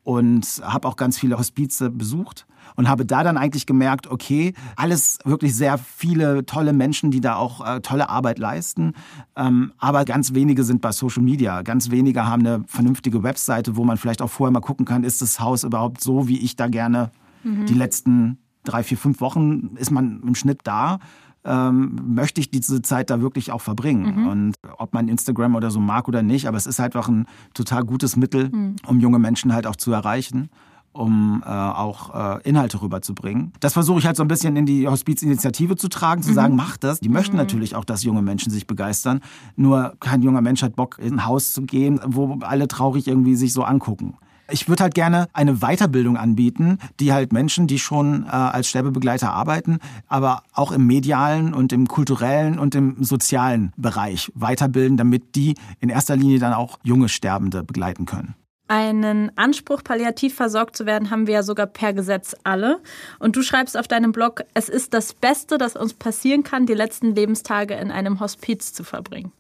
und 0.04 0.62
habe 0.64 0.88
auch 0.88 0.96
ganz 0.96 1.20
viele 1.20 1.38
Hospize 1.38 1.90
besucht 1.90 2.46
und 2.76 2.90
habe 2.90 3.06
da 3.06 3.24
dann 3.24 3.38
eigentlich 3.38 3.66
gemerkt, 3.66 4.08
okay, 4.08 4.54
alles 4.76 5.20
wirklich 5.26 5.56
sehr 5.56 5.78
viele 5.78 6.46
tolle 6.46 6.74
Menschen, 6.74 7.12
die 7.12 7.22
da 7.22 7.36
auch 7.36 7.66
äh, 7.66 7.82
tolle 7.82 8.10
Arbeit 8.10 8.40
leisten, 8.40 8.94
ähm, 9.36 9.74
aber 9.78 10.06
ganz 10.06 10.34
wenige 10.34 10.64
sind 10.64 10.82
bei 10.82 10.92
Social 10.92 11.24
Media, 11.24 11.62
ganz 11.62 11.90
wenige 11.92 12.26
haben 12.26 12.46
eine 12.46 12.64
vernünftige 12.68 13.24
Webseite, 13.24 13.76
wo 13.76 13.84
man 13.84 13.98
vielleicht 13.98 14.22
auch 14.22 14.30
vorher 14.30 14.52
mal 14.52 14.60
gucken 14.60 14.86
kann, 14.86 15.04
ist 15.04 15.22
das 15.22 15.40
Haus 15.40 15.64
überhaupt 15.64 16.02
so, 16.02 16.28
wie 16.28 16.40
ich 16.40 16.56
da 16.56 16.68
gerne 16.68 17.12
mhm. 17.44 17.66
die 17.66 17.74
letzten 17.74 18.40
drei, 18.64 18.84
vier, 18.84 18.98
fünf 18.98 19.22
Wochen 19.22 19.76
ist 19.78 19.92
man 19.92 20.22
im 20.22 20.36
Schnitt 20.36 20.62
da. 20.64 21.00
Ähm, 21.48 22.00
möchte 22.08 22.42
ich 22.42 22.50
diese 22.50 22.82
Zeit 22.82 23.12
da 23.12 23.22
wirklich 23.22 23.52
auch 23.52 23.62
verbringen. 23.62 24.22
Mhm. 24.22 24.28
Und 24.28 24.56
ob 24.80 24.96
man 24.96 25.08
Instagram 25.08 25.54
oder 25.54 25.70
so 25.70 25.80
mag 25.80 26.08
oder 26.08 26.24
nicht, 26.24 26.48
aber 26.48 26.58
es 26.58 26.66
ist 26.66 26.80
halt 26.80 26.96
auch 26.96 27.08
ein 27.08 27.28
total 27.54 27.84
gutes 27.84 28.16
Mittel, 28.16 28.50
mhm. 28.50 28.78
um 28.88 29.00
junge 29.00 29.20
Menschen 29.20 29.54
halt 29.54 29.68
auch 29.68 29.76
zu 29.76 29.92
erreichen 29.92 30.50
um 30.96 31.44
äh, 31.46 31.50
auch 31.50 32.38
äh, 32.38 32.42
Inhalte 32.44 32.82
rüberzubringen. 32.82 33.52
Das 33.60 33.74
versuche 33.74 34.00
ich 34.00 34.06
halt 34.06 34.16
so 34.16 34.24
ein 34.24 34.28
bisschen 34.28 34.56
in 34.56 34.66
die 34.66 34.88
Hospizinitiative 34.88 35.76
zu 35.76 35.90
tragen, 35.90 36.24
zu 36.24 36.32
mhm. 36.32 36.36
sagen, 36.36 36.56
mach 36.56 36.78
das. 36.78 37.00
Die 37.00 37.10
möchten 37.10 37.34
mhm. 37.34 37.40
natürlich 37.42 37.76
auch, 37.76 37.86
dass 37.86 38.04
junge 38.04 38.22
Menschen 38.22 38.52
sich 38.52 38.66
begeistern. 38.66 39.22
Nur 39.56 39.96
kein 40.00 40.22
junger 40.22 40.42
Mensch 40.42 40.64
hat 40.64 40.76
Bock, 40.76 40.98
in 41.00 41.16
ein 41.16 41.26
Haus 41.26 41.54
zu 41.54 41.64
gehen, 41.64 42.00
wo 42.06 42.40
alle 42.42 42.68
traurig 42.68 43.08
irgendwie 43.08 43.36
sich 43.36 43.54
so 43.54 43.64
angucken. 43.64 44.18
Ich 44.50 44.70
würde 44.70 44.84
halt 44.84 44.94
gerne 44.94 45.28
eine 45.34 45.56
Weiterbildung 45.56 46.18
anbieten, 46.18 46.78
die 47.00 47.12
halt 47.12 47.34
Menschen, 47.34 47.66
die 47.66 47.80
schon 47.80 48.26
äh, 48.26 48.28
als 48.28 48.70
Sterbebegleiter 48.70 49.32
arbeiten, 49.32 49.80
aber 50.08 50.44
auch 50.54 50.72
im 50.72 50.86
medialen 50.86 51.54
und 51.54 51.74
im 51.74 51.88
kulturellen 51.88 52.60
und 52.60 52.76
im 52.76 53.04
sozialen 53.04 53.74
Bereich 53.76 54.32
weiterbilden, 54.36 54.98
damit 54.98 55.36
die 55.36 55.56
in 55.80 55.90
erster 55.90 56.16
Linie 56.16 56.38
dann 56.38 56.54
auch 56.54 56.78
junge 56.84 57.10
Sterbende 57.10 57.64
begleiten 57.64 58.06
können. 58.06 58.36
Einen 58.68 59.32
Anspruch, 59.38 59.84
palliativ 59.84 60.34
versorgt 60.34 60.76
zu 60.76 60.88
werden, 60.88 61.12
haben 61.12 61.28
wir 61.28 61.36
ja 61.36 61.44
sogar 61.44 61.68
per 61.68 61.94
Gesetz 61.94 62.36
alle. 62.44 62.80
Und 63.20 63.36
du 63.36 63.44
schreibst 63.44 63.78
auf 63.78 63.88
deinem 63.88 64.12
Blog, 64.12 64.42
es 64.56 64.70
ist 64.70 64.96
das 64.96 65.14
Beste, 65.14 65.60
das 65.60 65.76
uns 65.76 65.94
passieren 65.94 66.44
kann, 66.44 66.66
die 66.66 66.74
letzten 66.74 67.14
Lebenstage 67.14 67.76
in 67.76 67.92
einem 67.92 68.20
Hospiz 68.20 68.74
zu 68.74 68.84
verbringen. 68.84 69.32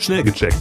Schnell 0.00 0.24
gecheckt. 0.24 0.58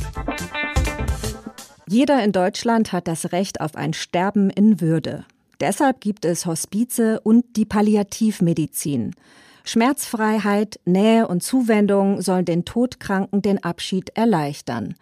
Jeder 1.88 2.24
in 2.24 2.32
Deutschland 2.32 2.94
hat 2.94 3.08
das 3.08 3.32
Recht 3.32 3.60
auf 3.60 3.76
ein 3.76 3.94
Sterben 3.94 4.52
in 4.52 4.80
Würde. 4.80 5.26
Deshalb 5.60 6.00
gibt 6.00 6.26
es 6.26 6.46
Hospize 6.46 7.20
und 7.22 7.56
die 7.56 7.66
Palliativmedizin. 7.66 9.16
Schmerzfreiheit, 9.64 10.80
Nähe 10.86 11.28
und 11.28 11.42
Zuwendung 11.42 12.22
sollen 12.22 12.46
den 12.46 12.66
Todkranken 12.66 13.42
den 13.42 13.64
Abschied 13.64 14.12
erleichtern. 14.16 14.96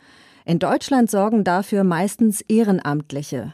In 0.50 0.58
Deutschland 0.58 1.12
sorgen 1.12 1.44
dafür 1.44 1.84
meistens 1.84 2.42
Ehrenamtliche. 2.42 3.54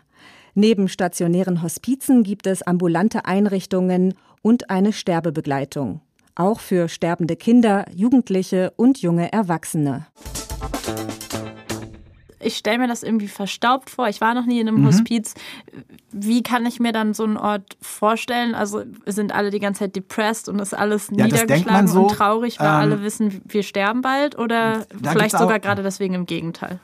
Neben 0.54 0.88
stationären 0.88 1.62
Hospizen 1.62 2.24
gibt 2.24 2.48
es 2.48 2.62
ambulante 2.62 3.26
Einrichtungen 3.26 4.14
und 4.42 4.70
eine 4.70 4.94
Sterbebegleitung. 4.94 6.00
Auch 6.36 6.62
für 6.62 6.88
sterbende 6.88 7.36
Kinder, 7.36 7.84
Jugendliche 7.94 8.72
und 8.78 9.02
junge 9.02 9.30
Erwachsene 9.34 10.06
ich 12.46 12.58
stelle 12.58 12.78
mir 12.78 12.88
das 12.88 13.04
irgendwie 13.04 13.28
verstaubt 13.28 13.90
vor. 13.90 14.08
Ich 14.08 14.22
war 14.22 14.34
noch 14.34 14.46
nie 14.46 14.60
in 14.60 14.68
einem 14.68 14.82
mhm. 14.82 14.88
Hospiz. 14.88 15.34
Wie 16.12 16.44
kann 16.44 16.66
ich 16.66 16.80
mir 16.80 16.92
dann 16.92 17.14
so 17.14 17.24
einen 17.24 17.38
Ort 17.38 17.78
vorstellen? 17.82 18.56
Also 18.56 18.84
sind 19.06 19.34
alle 19.34 19.50
die 19.50 19.60
ganze 19.60 19.80
Zeit 19.80 19.96
depressed 19.96 20.48
und 20.50 20.60
ist 20.60 20.74
alles 20.74 21.10
ja, 21.12 21.26
niedergeschlagen 21.26 21.88
so, 21.88 22.04
und 22.04 22.12
traurig, 22.12 22.60
weil 22.60 22.68
ähm, 22.68 22.74
alle 22.74 23.02
wissen, 23.02 23.42
wir 23.46 23.64
sterben 23.64 24.02
bald? 24.02 24.38
Oder 24.38 24.86
vielleicht 25.02 25.38
sogar 25.38 25.60
gerade 25.60 25.84
deswegen 25.84 26.14
im 26.14 26.26
Gegenteil? 26.26 26.80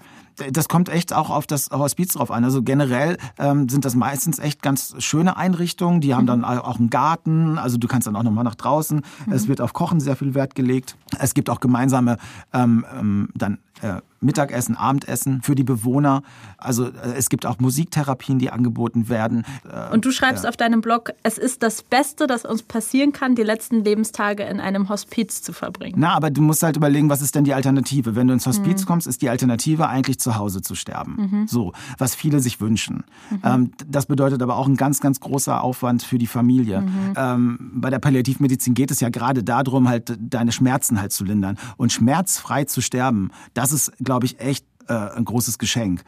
das 0.52 0.68
kommt 0.68 0.90
echt 0.90 1.14
auch 1.14 1.30
auf 1.30 1.46
das 1.46 1.70
Hospiz 1.72 2.14
drauf 2.14 2.32
an. 2.32 2.44
Also 2.44 2.64
generell 2.64 3.18
ähm, 3.38 3.70
sind 3.70 3.86
das 3.86 3.96
meistens 3.96 4.40
echt 4.40 4.62
ganz 4.62 4.96
schöne 5.00 5.38
Einrichtungen. 5.38 6.02
Die 6.02 6.16
haben 6.16 6.26
dann 6.26 6.40
mhm. 6.40 6.46
auch 6.46 6.80
einen 6.80 6.90
Garten. 6.90 7.58
Also 7.58 7.78
du 7.78 7.88
kannst 7.88 8.08
dann 8.08 8.16
auch 8.16 8.24
nochmal 8.24 8.44
nach 8.44 8.56
draußen. 8.56 9.02
Mhm. 9.26 9.34
Es 9.34 9.48
wird 9.48 9.62
auf 9.62 9.74
Kochen 9.74 10.00
sehr 10.00 10.16
viel 10.16 10.34
Wert 10.34 10.56
gelegt. 10.56 10.96
Es 11.20 11.34
gibt 11.34 11.50
auch 11.50 11.60
gemeinsame 11.60 12.18
ähm, 12.54 12.86
ähm, 12.98 13.30
dann 13.36 13.60
äh, 13.82 14.02
Mittagessen, 14.22 14.78
Abendessen 14.78 15.42
für 15.42 15.56
die 15.56 15.64
Bewohner. 15.64 16.22
Also 16.58 16.86
äh, 16.86 17.14
es 17.18 17.30
gibt 17.30 17.46
auch 17.46 17.60
Musiktherapien, 17.60 18.40
die 18.40 18.52
angeboten 18.52 19.10
werden. 19.10 19.44
Äh, 19.70 19.92
Und 19.94 20.06
du 20.06 20.12
schreibst 20.12 20.48
auf 20.48 20.56
deinem 20.56 20.82
Blog, 20.82 21.12
es 21.24 21.38
ist 21.38 21.64
das 21.64 21.82
Beste, 21.82 22.28
das 22.28 22.46
uns 22.46 22.62
passieren 22.64 23.12
kann, 23.12 23.36
die 23.36 23.42
letzten 23.42 23.84
Lebenstage 23.84 24.44
in 24.44 24.60
einem 24.60 24.90
Hospiz 24.90 25.42
zu 25.42 25.54
verbringen. 25.54 25.96
Na, 25.98 26.14
aber 26.14 26.30
du 26.30 26.42
musst 26.42 26.62
halt 26.64 26.78
überlegen, 26.78 27.10
was 27.10 27.22
ist 27.22 27.36
denn 27.36 27.44
die 27.44 27.54
Alternative? 27.54 28.16
Wenn 28.16 28.28
du 28.28 28.34
ins 28.34 28.46
Hospiz 28.46 28.82
mhm. 28.84 28.86
kommst, 28.86 29.08
ist 29.08 29.22
die 29.22 29.30
Alternative 29.30 29.88
eigentlich 29.90 30.20
zu 30.20 30.36
Hause 30.38 30.62
zu 30.62 30.76
sterben. 30.76 31.30
Mhm. 31.32 31.48
So, 31.48 31.74
was 31.98 32.14
viele 32.14 32.40
sich 32.40 32.62
wünschen. 32.62 33.04
Mhm. 33.32 33.40
Ähm, 33.44 33.72
das 33.88 34.06
bedeutet 34.06 34.42
aber 34.44 34.56
auch 34.56 34.68
ein 34.68 34.78
ganz, 34.78 35.02
ganz 35.02 35.20
großer 35.20 35.62
Aufwand 35.64 36.04
für 36.04 36.20
die 36.20 36.28
Familie. 36.28 36.82
Mhm. 36.82 37.14
Ähm, 37.16 37.72
bei 37.74 37.90
der 37.90 38.00
Palliativmedizin 38.00 38.76
geht 38.76 38.92
es 38.92 39.00
ja 39.00 39.10
gerade 39.10 39.44
darum, 39.44 39.90
halt 39.90 40.16
deine 40.20 40.52
Schmerzen 40.52 41.02
halt 41.02 41.12
zu 41.12 41.24
lindern. 41.24 41.58
Und 41.78 41.92
schmerzfrei 41.92 42.66
zu 42.66 42.82
sterben, 42.82 43.32
das 43.56 43.71
ist, 43.72 43.92
glaube 44.04 44.26
ich, 44.26 44.40
echt 44.40 44.66
äh, 44.88 44.94
ein 44.94 45.26
großes 45.26 45.58
Geschenk. 45.58 46.04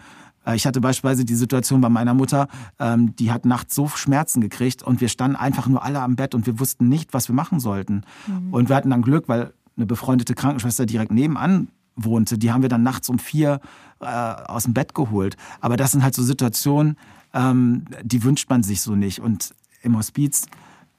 Äh, 0.45 0.55
ich 0.55 0.65
hatte 0.65 0.81
beispielsweise 0.81 1.25
die 1.25 1.35
Situation 1.35 1.81
bei 1.81 1.89
meiner 1.89 2.13
Mutter, 2.13 2.47
ähm, 2.79 3.15
die 3.15 3.31
hat 3.31 3.45
nachts 3.45 3.75
so 3.75 3.87
Schmerzen 3.87 4.41
gekriegt 4.41 4.83
und 4.83 5.01
wir 5.01 5.09
standen 5.09 5.35
einfach 5.35 5.67
nur 5.67 5.83
alle 5.83 6.01
am 6.01 6.15
Bett 6.15 6.35
und 6.35 6.45
wir 6.45 6.59
wussten 6.59 6.89
nicht, 6.89 7.13
was 7.13 7.27
wir 7.27 7.35
machen 7.35 7.59
sollten. 7.59 8.03
Mhm. 8.27 8.53
Und 8.53 8.69
wir 8.69 8.75
hatten 8.75 8.89
dann 8.89 9.01
Glück, 9.01 9.27
weil 9.27 9.53
eine 9.75 9.85
befreundete 9.85 10.35
Krankenschwester 10.35 10.85
direkt 10.85 11.11
nebenan 11.11 11.69
wohnte, 11.95 12.37
die 12.37 12.51
haben 12.51 12.61
wir 12.61 12.69
dann 12.69 12.83
nachts 12.83 13.09
um 13.09 13.19
vier 13.19 13.59
äh, 13.99 14.05
aus 14.05 14.63
dem 14.63 14.73
Bett 14.73 14.95
geholt. 14.95 15.37
Aber 15.61 15.77
das 15.77 15.91
sind 15.91 16.03
halt 16.03 16.15
so 16.15 16.23
Situationen, 16.23 16.97
ähm, 17.33 17.85
die 18.03 18.23
wünscht 18.23 18.49
man 18.49 18.63
sich 18.63 18.81
so 18.81 18.95
nicht. 18.95 19.19
Und 19.19 19.53
im 19.81 19.97
Hospiz 19.97 20.45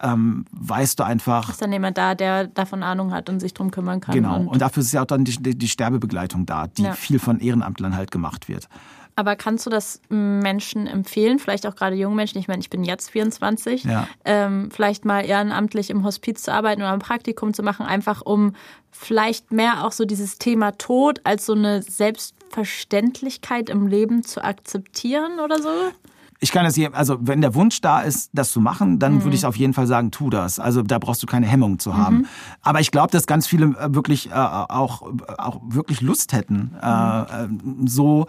ähm, 0.02 0.44
weißt 0.50 0.98
du 0.98 1.04
einfach. 1.04 1.48
Ist 1.50 1.62
dann 1.62 1.72
jemand 1.72 1.98
da, 1.98 2.14
der 2.14 2.46
davon 2.46 2.82
Ahnung 2.82 3.12
hat 3.12 3.28
und 3.28 3.40
sich 3.40 3.54
drum 3.54 3.70
kümmern 3.70 4.00
kann. 4.00 4.14
Genau. 4.14 4.36
Und, 4.36 4.48
und 4.48 4.62
dafür 4.62 4.82
ist 4.82 4.92
ja 4.92 5.02
auch 5.02 5.06
dann 5.06 5.24
die, 5.24 5.56
die, 5.56 5.68
Sterbebegleitung 5.68 6.46
da, 6.46 6.66
die 6.66 6.82
ja. 6.82 6.92
viel 6.92 7.18
von 7.18 7.40
Ehrenamtlern 7.40 7.96
halt 7.96 8.10
gemacht 8.10 8.48
wird. 8.48 8.68
Aber 9.16 9.36
kannst 9.36 9.64
du 9.64 9.70
das 9.70 10.00
Menschen 10.08 10.88
empfehlen, 10.88 11.38
vielleicht 11.38 11.66
auch 11.66 11.76
gerade 11.76 11.94
jungen 11.94 12.16
Menschen? 12.16 12.38
Ich 12.38 12.48
meine, 12.48 12.60
ich 12.60 12.70
bin 12.70 12.82
jetzt 12.82 13.10
24, 13.10 13.84
ja. 13.84 14.08
ähm, 14.24 14.70
vielleicht 14.72 15.04
mal 15.04 15.24
ehrenamtlich 15.24 15.90
im 15.90 16.04
Hospiz 16.04 16.42
zu 16.42 16.52
arbeiten 16.52 16.82
oder 16.82 16.92
ein 16.92 16.98
Praktikum 16.98 17.54
zu 17.54 17.62
machen, 17.62 17.86
einfach 17.86 18.22
um 18.22 18.54
vielleicht 18.90 19.52
mehr 19.52 19.84
auch 19.84 19.92
so 19.92 20.04
dieses 20.04 20.38
Thema 20.38 20.72
Tod 20.72 21.20
als 21.22 21.46
so 21.46 21.52
eine 21.52 21.82
Selbstverständlichkeit 21.82 23.70
im 23.70 23.86
Leben 23.86 24.24
zu 24.24 24.42
akzeptieren 24.42 25.38
oder 25.38 25.62
so? 25.62 25.70
Ich 26.40 26.52
kann 26.52 26.64
das 26.64 26.74
hier, 26.74 26.94
also 26.94 27.18
wenn 27.20 27.40
der 27.40 27.54
Wunsch 27.54 27.80
da 27.80 28.00
ist, 28.00 28.30
das 28.32 28.52
zu 28.52 28.60
machen, 28.60 28.98
dann 28.98 29.14
mhm. 29.14 29.24
würde 29.24 29.36
ich 29.36 29.46
auf 29.46 29.56
jeden 29.56 29.72
Fall 29.72 29.86
sagen, 29.86 30.10
tu 30.10 30.30
das. 30.30 30.58
Also 30.58 30.82
da 30.82 30.98
brauchst 30.98 31.22
du 31.22 31.26
keine 31.26 31.46
Hemmung 31.46 31.78
zu 31.78 31.96
haben. 31.96 32.18
Mhm. 32.18 32.26
Aber 32.62 32.80
ich 32.80 32.90
glaube, 32.90 33.10
dass 33.10 33.26
ganz 33.26 33.46
viele 33.46 33.66
äh, 33.66 33.94
wirklich 33.94 34.30
äh, 34.30 34.34
auch, 34.34 35.02
auch 35.38 35.60
wirklich 35.64 36.00
Lust 36.00 36.32
hätten, 36.32 36.72
äh, 36.82 37.46
mhm. 37.46 37.84
äh, 37.84 37.88
so 37.88 38.26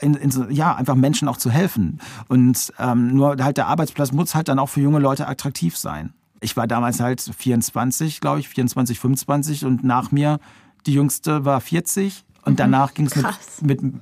in, 0.00 0.14
in 0.14 0.30
ja, 0.50 0.74
einfach 0.74 0.94
Menschen 0.94 1.28
auch 1.28 1.38
zu 1.38 1.50
helfen. 1.50 2.00
Und 2.28 2.72
ähm, 2.78 3.14
nur 3.14 3.36
halt 3.42 3.56
der 3.56 3.68
Arbeitsplatz 3.68 4.12
muss 4.12 4.34
halt 4.34 4.48
dann 4.48 4.58
auch 4.58 4.68
für 4.68 4.80
junge 4.80 4.98
Leute 4.98 5.26
attraktiv 5.26 5.76
sein. 5.76 6.12
Ich 6.40 6.56
war 6.56 6.66
damals 6.66 7.00
halt 7.00 7.20
24, 7.20 8.20
glaube 8.20 8.40
ich, 8.40 8.48
24, 8.48 8.98
25 9.00 9.64
und 9.64 9.84
nach 9.84 10.10
mir 10.10 10.38
die 10.84 10.92
jüngste 10.92 11.44
war 11.44 11.60
40 11.60 12.24
und 12.42 12.52
mhm. 12.52 12.56
danach 12.56 12.94
ging 12.94 13.06
es 13.06 13.16
mit, 13.16 13.82
mit 13.82 13.94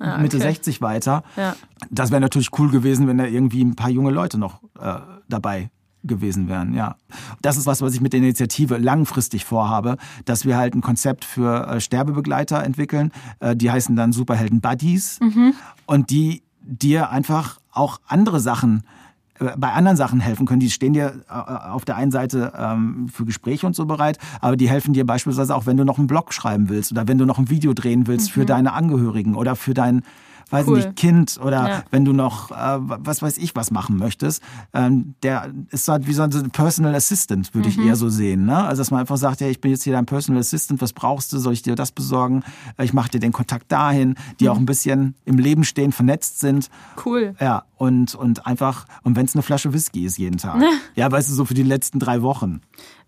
ah, 0.00 0.14
okay. 0.14 0.22
Mitte 0.22 0.38
60 0.38 0.80
weiter. 0.80 1.22
Ja. 1.36 1.54
Das 1.90 2.10
wäre 2.10 2.20
natürlich 2.20 2.48
cool 2.58 2.70
gewesen, 2.70 3.06
wenn 3.06 3.18
da 3.18 3.24
irgendwie 3.24 3.62
ein 3.62 3.76
paar 3.76 3.90
junge 3.90 4.10
Leute 4.10 4.38
noch 4.38 4.62
äh, 4.80 4.96
dabei 5.28 5.70
gewesen 6.02 6.48
wären, 6.48 6.72
ja. 6.72 6.96
Das 7.42 7.56
ist 7.56 7.66
was, 7.66 7.82
was 7.82 7.94
ich 7.94 8.00
mit 8.00 8.12
der 8.12 8.20
Initiative 8.20 8.78
langfristig 8.78 9.44
vorhabe, 9.44 9.96
dass 10.24 10.46
wir 10.46 10.56
halt 10.56 10.74
ein 10.74 10.80
Konzept 10.80 11.24
für 11.24 11.66
äh, 11.66 11.80
Sterbebegleiter 11.80 12.64
entwickeln. 12.64 13.12
Äh, 13.40 13.54
die 13.54 13.70
heißen 13.70 13.94
dann 13.96 14.12
Superhelden 14.12 14.60
Buddies 14.60 15.20
mhm. 15.20 15.54
und 15.86 16.10
die 16.10 16.42
dir 16.62 17.10
einfach 17.10 17.60
auch 17.70 18.00
andere 18.06 18.40
Sachen 18.40 18.84
bei 19.56 19.72
anderen 19.72 19.96
Sachen 19.96 20.20
helfen 20.20 20.46
können. 20.46 20.60
Die 20.60 20.70
stehen 20.70 20.92
dir 20.92 21.14
äh, 21.28 21.32
auf 21.32 21.84
der 21.84 21.96
einen 21.96 22.10
Seite 22.10 22.52
ähm, 22.56 23.08
für 23.12 23.24
Gespräche 23.24 23.66
und 23.66 23.74
so 23.74 23.86
bereit, 23.86 24.18
aber 24.40 24.56
die 24.56 24.68
helfen 24.68 24.92
dir 24.92 25.06
beispielsweise 25.06 25.54
auch, 25.54 25.66
wenn 25.66 25.76
du 25.76 25.84
noch 25.84 25.98
einen 25.98 26.06
Blog 26.06 26.32
schreiben 26.32 26.68
willst 26.68 26.92
oder 26.92 27.08
wenn 27.08 27.18
du 27.18 27.24
noch 27.24 27.38
ein 27.38 27.50
Video 27.50 27.72
drehen 27.72 28.06
willst 28.06 28.28
mhm. 28.28 28.40
für 28.40 28.46
deine 28.46 28.72
Angehörigen 28.72 29.34
oder 29.34 29.56
für 29.56 29.74
dein 29.74 30.02
weiß 30.50 30.66
cool. 30.66 30.76
nicht, 30.78 30.96
Kind 30.96 31.38
oder 31.42 31.68
ja. 31.68 31.82
wenn 31.90 32.04
du 32.04 32.12
noch, 32.12 32.50
äh, 32.50 32.54
was 32.78 33.22
weiß 33.22 33.38
ich, 33.38 33.54
was 33.54 33.70
machen 33.70 33.96
möchtest, 33.96 34.42
ähm, 34.74 35.14
der 35.22 35.52
ist 35.70 35.88
halt 35.88 36.06
wie 36.06 36.12
so 36.12 36.22
ein 36.22 36.50
Personal 36.50 36.94
Assistant, 36.94 37.54
würde 37.54 37.68
mhm. 37.68 37.80
ich 37.80 37.86
eher 37.86 37.96
so 37.96 38.08
sehen. 38.08 38.46
Ne? 38.46 38.56
Also, 38.56 38.80
dass 38.80 38.90
man 38.90 39.00
einfach 39.00 39.16
sagt, 39.16 39.40
ja, 39.40 39.48
ich 39.48 39.60
bin 39.60 39.70
jetzt 39.70 39.84
hier 39.84 39.92
dein 39.92 40.06
Personal 40.06 40.40
Assistant, 40.40 40.80
was 40.80 40.92
brauchst 40.92 41.32
du, 41.32 41.38
soll 41.38 41.52
ich 41.52 41.62
dir 41.62 41.74
das 41.74 41.92
besorgen? 41.92 42.42
Äh, 42.76 42.84
ich 42.84 42.92
mache 42.92 43.10
dir 43.10 43.20
den 43.20 43.32
Kontakt 43.32 43.70
dahin, 43.70 44.16
die 44.38 44.44
mhm. 44.44 44.50
auch 44.50 44.56
ein 44.56 44.66
bisschen 44.66 45.14
im 45.24 45.38
Leben 45.38 45.64
stehen, 45.64 45.92
vernetzt 45.92 46.40
sind. 46.40 46.68
Cool. 47.04 47.34
Ja, 47.40 47.64
und, 47.76 48.14
und 48.14 48.46
einfach, 48.46 48.86
und 49.02 49.16
wenn 49.16 49.26
es 49.26 49.34
eine 49.34 49.42
Flasche 49.42 49.72
Whisky 49.72 50.04
ist 50.04 50.18
jeden 50.18 50.38
Tag. 50.38 50.62
ja, 50.94 51.10
weißt 51.10 51.30
du, 51.30 51.34
so 51.34 51.44
für 51.44 51.54
die 51.54 51.62
letzten 51.62 51.98
drei 51.98 52.22
Wochen 52.22 52.60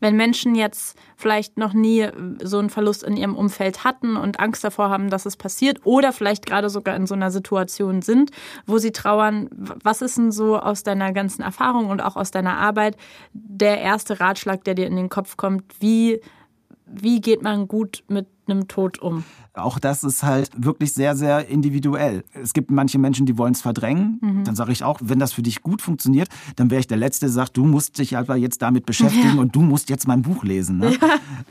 wenn 0.03 0.17
Menschen 0.17 0.57
jetzt 0.57 0.99
vielleicht 1.17 1.59
noch 1.59 1.75
nie 1.75 2.09
so 2.43 2.59
einen 2.59 2.71
Verlust 2.71 3.05
in 3.05 3.17
ihrem 3.17 3.37
Umfeld 3.37 3.85
hatten 3.85 4.17
und 4.17 4.41
Angst 4.41 4.65
davor 4.65 4.91
haben, 4.91 5.11
dass 5.11 5.27
es 5.27 5.37
passiert 5.37 5.79
oder 5.85 6.13
vielleicht 6.13 6.45
gerade 6.45 6.69
sogar 6.71 6.97
in 6.97 7.07
so 7.07 7.15
einer 7.15 7.31
Situation 7.31 8.03
sind, 8.03 8.33
wo 8.67 8.79
sie 8.79 8.91
trauern, 8.91 9.49
was 9.53 10.03
ist 10.03 10.19
denn 10.19 10.33
so 10.33 10.59
aus 10.59 10.83
deiner 10.83 11.13
ganzen 11.13 11.43
Erfahrung 11.43 11.89
und 11.89 12.03
auch 12.03 12.17
aus 12.17 12.33
deiner 12.33 12.59
Arbeit 12.59 12.97
der 13.33 13.81
erste 13.81 14.19
Ratschlag, 14.19 14.65
der 14.65 14.75
dir 14.75 14.89
in 14.89 14.97
den 14.97 15.09
Kopf 15.09 15.37
kommt? 15.37 15.63
Wie, 15.79 16.21
wie 16.93 17.21
geht 17.21 17.43
man 17.43 17.69
gut 17.69 18.05
mit 18.09 18.27
einem 18.47 18.69
Tod 18.69 19.01
um? 19.01 19.25
Auch 19.55 19.79
das 19.79 20.05
ist 20.05 20.23
halt 20.23 20.51
wirklich 20.57 20.93
sehr, 20.93 21.17
sehr 21.17 21.49
individuell. 21.49 22.25
Es 22.35 22.53
gibt 22.53 22.71
manche 22.71 22.99
Menschen, 22.99 23.27
die 23.27 23.39
wollen 23.39 23.53
es 23.53 23.61
verdrängen. 23.63 24.19
Mhm. 24.21 24.45
Dann 24.45 24.57
sage 24.57 24.73
ich 24.73 24.85
auch, 24.85 24.99
wenn 25.03 25.19
das 25.19 25.33
für 25.33 25.43
dich 25.43 25.63
gut 25.63 25.83
funktioniert, 25.83 26.29
dann 26.57 26.71
wäre 26.71 26.81
ich 26.81 26.87
der 26.87 26.97
Letzte, 26.97 27.27
der 27.27 27.33
sagt, 27.33 27.57
du 27.57 27.65
musst 27.65 27.99
dich 27.99 28.17
einfach 28.17 28.37
jetzt 28.37 28.63
damit 28.63 28.87
beschäftigen 28.93 29.37
ja. 29.37 29.41
und 29.41 29.55
du 29.55 29.61
musst 29.61 29.91
jetzt 29.91 30.09
mein 30.09 30.23
Buch 30.23 30.45
lesen. 30.45 30.79
Ne? 30.79 30.97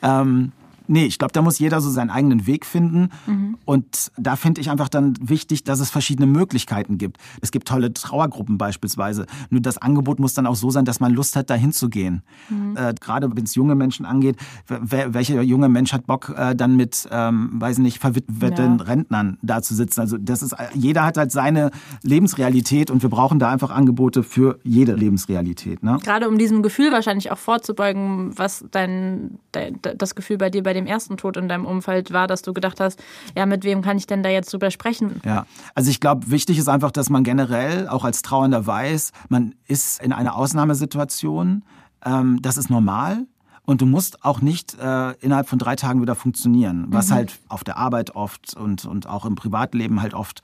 Ja. 0.02 0.22
Ähm, 0.22 0.52
Nee, 0.92 1.06
ich 1.06 1.18
glaube, 1.18 1.32
da 1.32 1.42
muss 1.42 1.58
jeder 1.58 1.80
so 1.80 1.90
seinen 1.90 2.10
eigenen 2.10 2.46
Weg 2.48 2.66
finden. 2.66 3.12
Mhm. 3.26 3.58
Und 3.64 4.12
da 4.18 4.36
finde 4.36 4.60
ich 4.60 4.70
einfach 4.70 4.90
dann 4.90 5.14
wichtig, 5.22 5.64
dass 5.64 5.80
es 5.80 5.90
verschiedene 5.90 6.28
Möglichkeiten 6.28 6.98
gibt. 6.98 7.18
Es 7.40 7.52
gibt 7.52 7.70
tolle 7.70 7.94
Trauergruppen 7.94 8.58
beispielsweise. 8.58 9.26
Nur 9.50 9.62
das 9.62 9.78
Angebot 9.78 10.20
muss 10.20 10.34
dann 10.34 10.46
auch 10.46 10.56
so 10.56 10.70
sein, 10.70 10.84
dass 10.84 11.00
man 11.00 11.14
Lust 11.14 11.38
hat, 11.38 11.50
dahin 11.50 11.72
zu 11.72 11.88
gehen. 11.88 12.24
Mhm. 12.50 12.76
Äh, 12.76 12.94
Gerade 13.00 13.34
wenn 13.34 13.46
es 13.46 13.56
junge 13.56 13.76
Menschen 13.76 14.06
angeht, 14.06 14.36
welcher 14.68 15.42
junge 15.42 15.70
Mensch 15.70 15.94
hat 15.94 16.08
Bock, 16.08 16.34
äh, 16.36 16.56
dann 16.56 16.76
mit, 16.76 17.08
ähm, 17.10 17.52
weiß 17.54 17.78
nicht, 17.78 18.00
verwitweten 18.00 18.80
ja. 18.80 18.84
Rentnern 18.84 19.38
da 19.42 19.62
zu 19.62 19.74
sitzen. 19.74 20.02
Also 20.02 20.18
das 20.18 20.44
ist, 20.44 20.54
jeder 20.74 21.06
hat 21.06 21.18
halt 21.18 21.32
seine 21.32 21.72
Lebensrealität 22.04 22.92
und 22.92 23.02
wir 23.02 23.10
brauchen 23.10 23.40
da 23.40 23.50
einfach 23.50 23.72
Angebote 23.72 24.24
für 24.24 24.60
jede 24.64 24.94
Lebensrealität. 24.94 25.84
Ne? 25.84 26.00
Gerade 26.04 26.28
um 26.28 26.38
diesem 26.38 26.64
Gefühl 26.64 26.92
wahrscheinlich 26.92 27.32
auch 27.32 27.38
vorzubeugen, 27.38 28.38
was 28.38 28.66
dein, 28.72 29.40
dein 29.54 29.80
das 29.98 30.16
Gefühl 30.16 30.38
bei 30.38 30.50
dir 30.50 30.64
bei 30.64 30.74
dem 30.74 30.81
ersten 30.88 31.18
Tod 31.18 31.38
in 31.38 31.48
deinem 31.48 31.66
Umfeld 31.66 32.12
war, 32.12 32.28
dass 32.28 32.42
du 32.42 32.54
gedacht 32.54 32.80
hast, 32.80 33.02
ja, 33.36 33.46
mit 33.46 33.64
wem 33.64 33.82
kann 33.82 33.98
ich 33.98 34.08
denn 34.08 34.24
da 34.24 34.30
jetzt 34.30 34.52
drüber 34.54 34.72
sprechen? 34.72 35.22
Ja, 35.26 35.46
also 35.76 35.90
ich 35.90 36.00
glaube, 36.00 36.30
wichtig 36.32 36.58
ist 36.58 36.68
einfach, 36.68 36.92
dass 36.92 37.10
man 37.10 37.24
generell 37.24 37.88
auch 37.88 38.04
als 38.04 38.22
Trauernder 38.22 38.66
weiß, 38.66 39.12
man 39.30 39.56
ist 39.68 40.02
in 40.02 40.14
einer 40.14 40.36
Ausnahmesituation, 40.36 41.64
ähm, 42.06 42.42
das 42.42 42.58
ist 42.58 42.70
normal. 42.70 43.26
Und 43.64 43.80
du 43.82 43.86
musst 43.86 44.26
auch 44.26 44.42
nicht 44.42 44.76
äh, 44.80 45.12
innerhalb 45.20 45.48
von 45.48 45.60
drei 45.60 45.76
Tagen 45.76 46.02
wieder 46.02 46.16
funktionieren, 46.16 46.88
was 46.90 47.10
mhm. 47.10 47.14
halt 47.14 47.40
auf 47.48 47.64
der 47.64 47.78
Arbeit 47.78 48.16
oft 48.16 48.56
und, 48.58 48.86
und 48.86 49.08
auch 49.08 49.24
im 49.24 49.36
Privatleben 49.36 50.02
halt 50.02 50.16
oft 50.16 50.42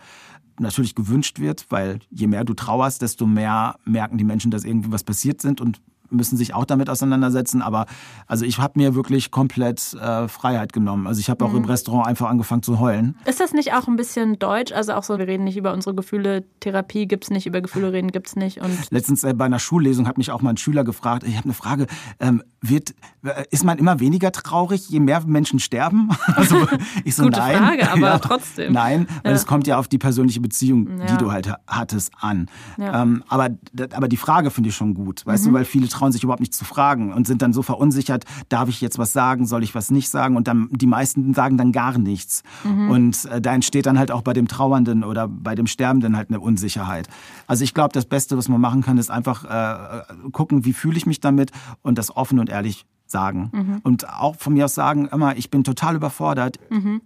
natürlich 0.60 0.96
gewünscht 0.96 1.40
wird, 1.40 1.66
weil 1.70 2.00
je 2.10 2.28
mehr 2.28 2.44
du 2.44 2.54
trauerst, 2.54 3.02
desto 3.02 3.26
mehr 3.26 3.78
merken 3.86 4.18
die 4.18 4.24
Menschen, 4.24 4.52
dass 4.52 4.64
irgendwie 4.64 4.92
was 4.92 5.04
passiert 5.04 5.42
sind 5.42 5.62
und 5.62 5.82
müssen 6.10 6.38
sich 6.38 6.54
auch 6.54 6.66
damit 6.66 6.90
auseinandersetzen. 6.90 7.62
Aber 7.62 7.86
also 8.28 8.46
ich 8.46 8.58
habe 8.58 8.74
mir 8.80 8.96
wirklich 8.96 9.32
komplett 9.32 9.94
äh, 9.94 10.28
Freiheit 10.28 10.74
genommen. 10.74 11.08
Also 11.08 11.20
ich 11.20 11.30
habe 11.30 11.44
auch 11.46 11.52
mhm. 11.52 11.58
im 11.58 11.66
Restaurant 11.66 12.08
einfach 12.08 12.30
angefangen 12.30 12.64
zu 12.64 12.80
heulen. 12.80 13.16
Ist 13.26 13.40
das 13.40 13.54
nicht 13.54 13.74
auch 13.74 13.88
ein 13.88 13.96
bisschen 13.96 14.40
deutsch? 14.40 14.72
Also 14.72 14.94
auch 14.94 15.04
so, 15.04 15.18
wir 15.18 15.28
reden 15.28 15.44
nicht 15.44 15.58
über 15.58 15.74
unsere 15.74 15.96
Gefühle, 15.96 16.44
Therapie 16.60 17.08
gibt's 17.08 17.30
nicht, 17.30 17.46
über 17.46 17.62
Gefühle 17.62 17.94
reden 17.94 18.12
gibt's 18.12 18.36
nicht. 18.36 18.62
Und 18.62 18.92
Letztens 18.92 19.24
äh, 19.24 19.34
bei 19.34 19.46
einer 19.46 19.60
Schullesung 19.60 20.08
hat 20.08 20.18
mich 20.18 20.32
auch 20.32 20.42
mal 20.42 20.52
ein 20.52 20.58
Schüler 20.58 20.84
gefragt, 20.84 21.24
ich 21.26 21.36
habe 21.36 21.46
eine 21.46 21.54
Frage, 21.54 21.88
ähm, 22.20 22.44
wird, 22.62 22.96
äh, 23.24 23.44
ist 23.52 23.64
man 23.64 23.78
immer 23.78 24.00
weniger 24.00 24.32
traurig, 24.32 24.90
je 24.90 25.00
mehr 25.00 25.22
Menschen 25.26 25.60
sterben? 25.60 26.10
Also 26.38 26.68
ich 27.04 27.16
so, 27.16 27.24
Gute 27.24 27.40
nein. 27.40 27.58
Frage, 27.58 27.92
aber 27.92 28.00
ja, 28.02 28.20
trotzdem. 28.20 28.74
Nein, 28.74 29.08
weil 29.24 29.32
ja. 29.32 29.36
es 29.36 29.48
kommt 29.48 29.66
ja 29.66 29.80
auf 29.80 29.88
die 29.88 29.98
persönliche 29.98 30.40
Beziehung, 30.40 31.00
ja. 31.00 31.06
die 31.08 31.18
du 31.18 31.32
halt 31.32 31.52
hattest, 31.66 32.12
an. 32.20 32.48
Ähm, 32.78 33.24
aber, 33.28 33.50
aber 33.94 34.08
die 34.08 34.18
Frage 34.18 34.52
finde 34.52 34.70
ich 34.70 34.76
schon 34.76 34.94
gut, 34.94 35.26
weißt 35.26 35.46
mhm. 35.46 35.50
du, 35.50 35.56
weil 35.56 35.66
viele 35.66 35.88
trauen 35.98 36.12
sich 36.12 36.24
überhaupt 36.24 36.40
nicht 36.40 36.54
zu 36.54 36.66
fragen 36.66 37.12
und 37.14 37.26
sind 37.28 37.42
dann 37.42 37.54
so 37.54 37.62
verunsichert, 37.62 38.26
darf 38.50 38.70
ich 38.70 38.82
jetzt 38.82 38.98
was 38.98 39.14
sagen, 39.14 39.46
soll 39.46 39.64
ich 39.64 39.74
was 39.74 39.92
nicht 39.92 40.10
sagen? 40.10 40.38
Und 40.38 40.48
dann 40.48 40.70
die 40.72 40.88
meisten 40.88 41.34
sagen 41.34 41.58
dann 41.58 41.72
gar 41.72 41.98
nichts. 41.98 42.44
Mhm. 42.64 42.90
Und 42.90 43.26
äh, 43.26 43.42
da 43.42 43.54
entsteht 43.54 43.86
dann 43.86 43.98
halt 43.98 44.12
auch 44.12 44.22
bei 44.22 44.34
dem 44.34 44.48
Trauernden 44.48 45.04
oder 45.04 45.28
bei 45.28 45.56
dem 45.56 45.68
Sterbenden 45.68 46.16
halt 46.16 46.30
eine 46.30 46.40
Unsicherheit. 46.40 47.08
Also 47.48 47.64
ich 47.64 47.74
glaube, 47.74 47.94
das 47.94 48.06
Beste, 48.06 48.38
was 48.38 48.48
man 48.48 48.62
machen 48.62 48.82
kann, 48.82 48.98
ist 48.98 49.10
einfach 49.10 49.46
äh, 49.46 50.30
gucken, 50.32 50.66
wie 50.66 50.74
fühle 50.74 50.98
ich 50.98 51.06
mich 51.06 51.20
damit 51.20 51.52
und 51.82 51.98
das 51.98 52.16
offen 52.16 52.40
und 52.40 52.50
ehrlich 52.50 52.86
sagen. 53.08 53.50
Mhm. 53.54 53.80
Und 53.84 54.10
auch 54.10 54.36
von 54.36 54.54
mir 54.54 54.66
aus 54.66 54.76
sagen, 54.76 55.08
immer, 55.08 55.36
ich 55.38 55.50
bin 55.50 55.64
total 55.64 55.96
überfordert. 55.96 56.60
Mhm. 56.70 57.02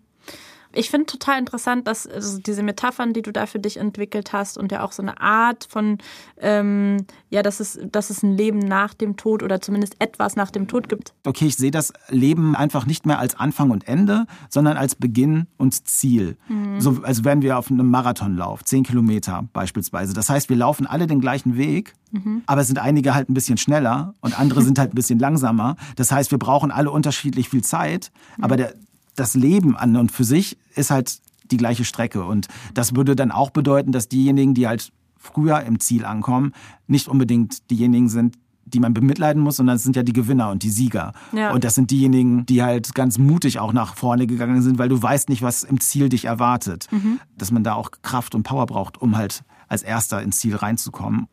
Ich 0.73 0.89
finde 0.89 1.05
total 1.05 1.39
interessant, 1.39 1.87
dass 1.87 2.07
also 2.07 2.39
diese 2.39 2.63
Metaphern, 2.63 3.13
die 3.13 3.21
du 3.21 3.31
da 3.31 3.45
für 3.45 3.59
dich 3.59 3.77
entwickelt 3.77 4.33
hast 4.33 4.57
und 4.57 4.71
ja 4.71 4.83
auch 4.83 4.91
so 4.91 5.01
eine 5.01 5.19
Art 5.19 5.67
von, 5.69 5.97
ähm, 6.39 7.05
ja, 7.29 7.41
dass 7.43 7.59
es, 7.59 7.79
dass 7.91 8.09
es 8.09 8.23
ein 8.23 8.35
Leben 8.35 8.59
nach 8.59 8.93
dem 8.93 9.17
Tod 9.17 9.43
oder 9.43 9.61
zumindest 9.61 9.95
etwas 9.99 10.35
nach 10.35 10.51
dem 10.51 10.67
Tod 10.67 10.89
gibt. 10.89 11.13
Okay, 11.25 11.45
ich 11.45 11.57
sehe 11.57 11.71
das 11.71 11.93
Leben 12.09 12.55
einfach 12.55 12.85
nicht 12.85 13.05
mehr 13.05 13.19
als 13.19 13.35
Anfang 13.35 13.71
und 13.71 13.87
Ende, 13.87 14.25
sondern 14.49 14.77
als 14.77 14.95
Beginn 14.95 15.47
und 15.57 15.87
Ziel. 15.87 16.37
Mhm. 16.47 16.79
So, 16.79 17.01
als 17.03 17.23
wären 17.23 17.41
wir 17.41 17.57
auf 17.57 17.69
einem 17.69 17.89
Marathonlauf, 17.89 18.63
zehn 18.63 18.83
Kilometer 18.83 19.47
beispielsweise. 19.53 20.13
Das 20.13 20.29
heißt, 20.29 20.49
wir 20.49 20.57
laufen 20.57 20.87
alle 20.87 21.07
den 21.07 21.21
gleichen 21.21 21.57
Weg, 21.57 21.93
mhm. 22.11 22.43
aber 22.45 22.61
es 22.61 22.67
sind 22.67 22.79
einige 22.79 23.13
halt 23.13 23.29
ein 23.29 23.33
bisschen 23.33 23.57
schneller 23.57 24.13
und 24.21 24.39
andere 24.39 24.61
sind 24.61 24.79
halt 24.79 24.93
ein 24.93 24.95
bisschen 24.95 25.19
langsamer. 25.31 25.75
Das 25.95 26.11
heißt, 26.11 26.31
wir 26.31 26.39
brauchen 26.39 26.71
alle 26.71 26.91
unterschiedlich 26.91 27.49
viel 27.49 27.63
Zeit, 27.63 28.11
mhm. 28.37 28.43
aber 28.43 28.57
der, 28.57 28.73
das 29.15 29.36
Leben 29.36 29.75
an 29.75 29.96
und 29.96 30.12
für 30.12 30.24
sich 30.24 30.58
ist 30.75 30.91
halt 30.91 31.22
die 31.51 31.58
gleiche 31.58 31.86
Strecke. 31.86 32.24
Und 32.24 32.48
das 32.74 32.96
würde 32.96 33.15
dann 33.15 33.32
auch 33.32 33.50
bedeuten, 33.50 33.91
dass 33.91 34.08
diejenigen, 34.08 34.53
die 34.53 34.68
halt 34.68 34.91
früher 35.18 35.62
im 35.62 35.80
Ziel 35.80 36.06
ankommen, 36.06 36.53
nicht 36.88 37.08
unbedingt 37.08 37.70
diejenigen 37.70 38.10
sind, 38.10 38.38
die 38.65 38.80
man 38.80 38.94
bemitleiden 38.94 39.41
muss, 39.41 39.58
sondern 39.58 39.75
es 39.75 39.84
sind 39.84 39.96
ja 39.96 40.03
die 40.03 40.13
Gewinner 40.13 40.50
und 40.50 40.63
die 40.63 40.70
Sieger. 40.70 41.13
Ja. 41.34 41.51
Und 41.51 41.63
das 41.63 41.75
sind 41.75 41.91
diejenigen, 41.91 42.46
die 42.46 42.63
halt 42.63 42.96
ganz 42.96 43.18
mutig 43.18 43.60
auch 43.60 43.74
nach 43.74 43.96
vorne 43.96 44.27
gegangen 44.27 44.62
sind, 44.62 44.77
weil 44.77 44.89
du 44.89 45.01
weißt 45.01 45.30
nicht, 45.30 45.41
was 45.41 45.63
im 45.63 45.80
Ziel 45.80 46.10
dich 46.10 46.25
erwartet. 46.25 46.88
Mhm. 46.91 47.20
Dass 47.38 47.51
man 47.51 47.63
da 47.63 47.74
auch 47.74 47.91
Kraft 48.01 48.34
und 48.34 48.44
Power 48.44 48.65
braucht, 48.65 49.01
um 49.01 49.18
halt 49.18 49.44
als 49.68 49.84
Erster 49.84 50.22
ins 50.22 50.39
Ziel 50.39 50.56
reinzukommen. 50.56 51.27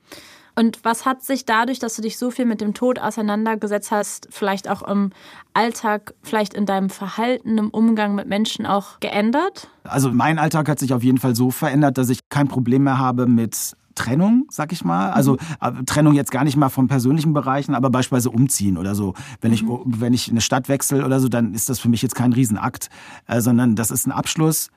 Und 0.58 0.80
was 0.82 1.06
hat 1.06 1.22
sich 1.22 1.46
dadurch, 1.46 1.78
dass 1.78 1.94
du 1.94 2.02
dich 2.02 2.18
so 2.18 2.32
viel 2.32 2.44
mit 2.44 2.60
dem 2.60 2.74
Tod 2.74 2.98
auseinandergesetzt 2.98 3.92
hast, 3.92 4.26
vielleicht 4.32 4.68
auch 4.68 4.82
im 4.82 5.12
Alltag, 5.54 6.14
vielleicht 6.24 6.52
in 6.52 6.66
deinem 6.66 6.90
Verhalten, 6.90 7.58
im 7.58 7.70
Umgang 7.70 8.16
mit 8.16 8.26
Menschen 8.26 8.66
auch 8.66 8.98
geändert? 8.98 9.68
Also 9.84 10.10
mein 10.10 10.40
Alltag 10.40 10.68
hat 10.68 10.80
sich 10.80 10.92
auf 10.92 11.04
jeden 11.04 11.18
Fall 11.18 11.36
so 11.36 11.52
verändert, 11.52 11.96
dass 11.96 12.08
ich 12.08 12.28
kein 12.28 12.48
Problem 12.48 12.82
mehr 12.82 12.98
habe 12.98 13.28
mit 13.28 13.76
Trennung, 13.94 14.46
sag 14.50 14.72
ich 14.72 14.84
mal. 14.84 15.10
Also 15.10 15.36
mhm. 15.62 15.86
Trennung 15.86 16.14
jetzt 16.14 16.32
gar 16.32 16.42
nicht 16.42 16.56
mal 16.56 16.70
von 16.70 16.88
persönlichen 16.88 17.34
Bereichen, 17.34 17.76
aber 17.76 17.88
beispielsweise 17.88 18.30
umziehen 18.30 18.78
oder 18.78 18.96
so. 18.96 19.14
Wenn 19.40 19.52
ich, 19.52 19.62
mhm. 19.62 19.82
wenn 19.84 20.12
ich 20.12 20.28
eine 20.28 20.40
Stadt 20.40 20.68
wechsle 20.68 21.04
oder 21.04 21.20
so, 21.20 21.28
dann 21.28 21.54
ist 21.54 21.68
das 21.68 21.78
für 21.78 21.88
mich 21.88 22.02
jetzt 22.02 22.16
kein 22.16 22.32
Riesenakt, 22.32 22.88
äh, 23.28 23.40
sondern 23.40 23.76
das 23.76 23.92
ist 23.92 24.08
ein 24.08 24.12
Abschluss 24.12 24.70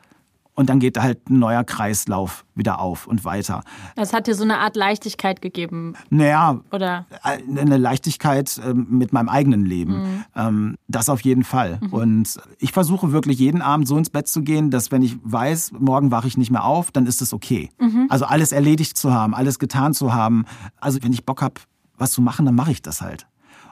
und 0.54 0.70
dann 0.70 0.80
geht 0.80 0.98
halt 1.00 1.30
ein 1.30 1.40
neuer 1.40 1.64
Kreislauf 1.64 2.46
wieder 2.56 2.80
auf 2.80 3.08
und 3.08 3.24
weiter. 3.26 3.64
Es 3.96 4.14
hat 4.14 4.28
dir 4.28 4.36
so 4.36 4.44
eine 4.44 4.60
Art 4.60 4.76
Leichtigkeit 4.76 5.42
gegeben. 5.42 5.94
Naja, 6.10 6.60
oder 6.72 7.06
eine 7.24 7.78
Leichtigkeit 7.78 8.60
ähm, 8.64 8.88
mit 8.90 9.14
meinem 9.14 9.30
eigenen 9.30 9.66
Leben. 9.66 9.94
Mhm. 9.94 10.26
Ähm, 10.36 10.76
das 10.88 11.10
auf 11.10 11.22
jeden 11.22 11.44
Fall. 11.44 11.80
Mhm. 11.82 11.94
Und 11.94 12.42
ich 12.60 12.74
versuche 12.74 13.12
wirklich 13.12 13.40
jeden 13.40 13.62
Abend 13.62 13.88
so 13.88 13.98
ins 13.98 14.10
Bett 14.10 14.28
zu 14.28 14.42
gehen, 14.42 14.72
dass 14.72 14.92
wenn 14.92 15.02
ich 15.02 15.18
weiß, 15.24 15.72
morgen 15.80 16.12
wache 16.12 16.28
ich 16.28 16.38
nicht 16.38 16.52
mehr 16.52 16.66
auf, 16.66 16.92
dann 16.92 17.06
ist 17.06 17.22
es 17.22 17.34
okay. 17.34 17.70
Mhm. 17.80 18.08
Also 18.10 18.26
alles 18.26 18.52
erledigt 18.52 18.98
zu 18.98 19.14
haben, 19.14 19.34
alles 19.34 19.58
getan 19.58 19.94
zu 19.94 20.14
haben. 20.14 20.46
Also 20.80 21.00
wenn 21.02 21.14
ich 21.14 21.26
Bock 21.26 21.42
habe, 21.42 21.56
was 21.98 22.12
zu 22.12 22.22
machen, 22.22 22.46
dann 22.46 22.56
mache 22.56 22.72
ich 22.72 22.82
das 22.82 23.02
halt. 23.02 23.28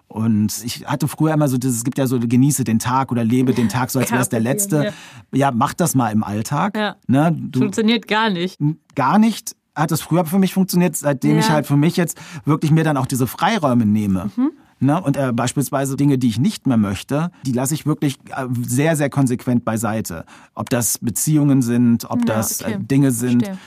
Und 0.10 0.64
ich 0.66 0.86
hatte 0.88 1.08
früher 1.08 1.34
immer 1.34 1.48
so, 1.48 1.58
es 1.58 1.84
gibt 1.84 2.00
ja 2.00 2.08
so, 2.08 2.20
genieße 2.20 2.64
den 2.64 2.80
Tag 2.80 3.12
oder 3.12 3.24
lebe 3.24 3.54
den 3.54 3.70
Tag 3.70 3.92
so, 3.92 4.00
als 4.00 4.12
wäre 4.12 4.22
es 4.22 4.30
der 4.30 4.40
letzte. 4.40 4.86
Ja. 4.86 4.92
ja, 5.34 5.52
mach 5.52 5.74
das 5.74 5.96
mal 5.96 6.10
im 6.10 6.24
Alltag. 6.24 6.76
Ja. 6.76 6.96
Ne? 7.08 7.36
Du, 7.38 7.60
Funktioniert 7.60 8.08
gar 8.08 8.30
nicht. 8.30 8.60
Gar 8.96 9.20
nicht 9.20 9.56
hat 9.76 9.92
das 9.92 10.02
früher 10.02 10.26
für 10.26 10.40
mich 10.40 10.54
funktioniert, 10.54 10.98
seitdem 10.98 11.34
ja. 11.34 11.40
ich 11.40 11.50
halt 11.50 11.66
für 11.66 11.78
mich 11.78 11.96
jetzt 11.96 12.20
wirklich 12.44 12.72
mir 12.72 12.84
dann 12.84 12.98
auch 12.98 13.06
diese 13.06 13.28
Freiräume 13.28 13.86
nehme. 13.86 14.30
Mhm. 14.36 14.52
Ne? 14.82 15.02
Und 15.02 15.18
äh, 15.18 15.34
beispielsweise 15.34 15.98
Dinge, 15.98 16.18
die 16.18 16.30
ich 16.30 16.40
nicht 16.40 16.66
mehr 16.66 16.78
möchte, 16.78 17.32
die 17.46 17.52
lasse 17.52 17.74
ich 17.74 17.86
wirklich 17.86 18.18
äh, 18.30 18.48
sehr, 18.66 18.96
sehr 18.96 19.10
konsequent 19.10 19.66
beiseite. 19.66 20.26
Ob 20.56 20.70
das 20.70 20.98
Beziehungen 21.00 21.62
sind, 21.62 22.10
ob 22.10 22.20
ja, 22.20 22.36
das 22.36 22.62
okay. 22.62 22.74
äh, 22.74 22.80
Dinge 22.80 23.12
sind, 23.12 23.44
äh, 23.44 23.58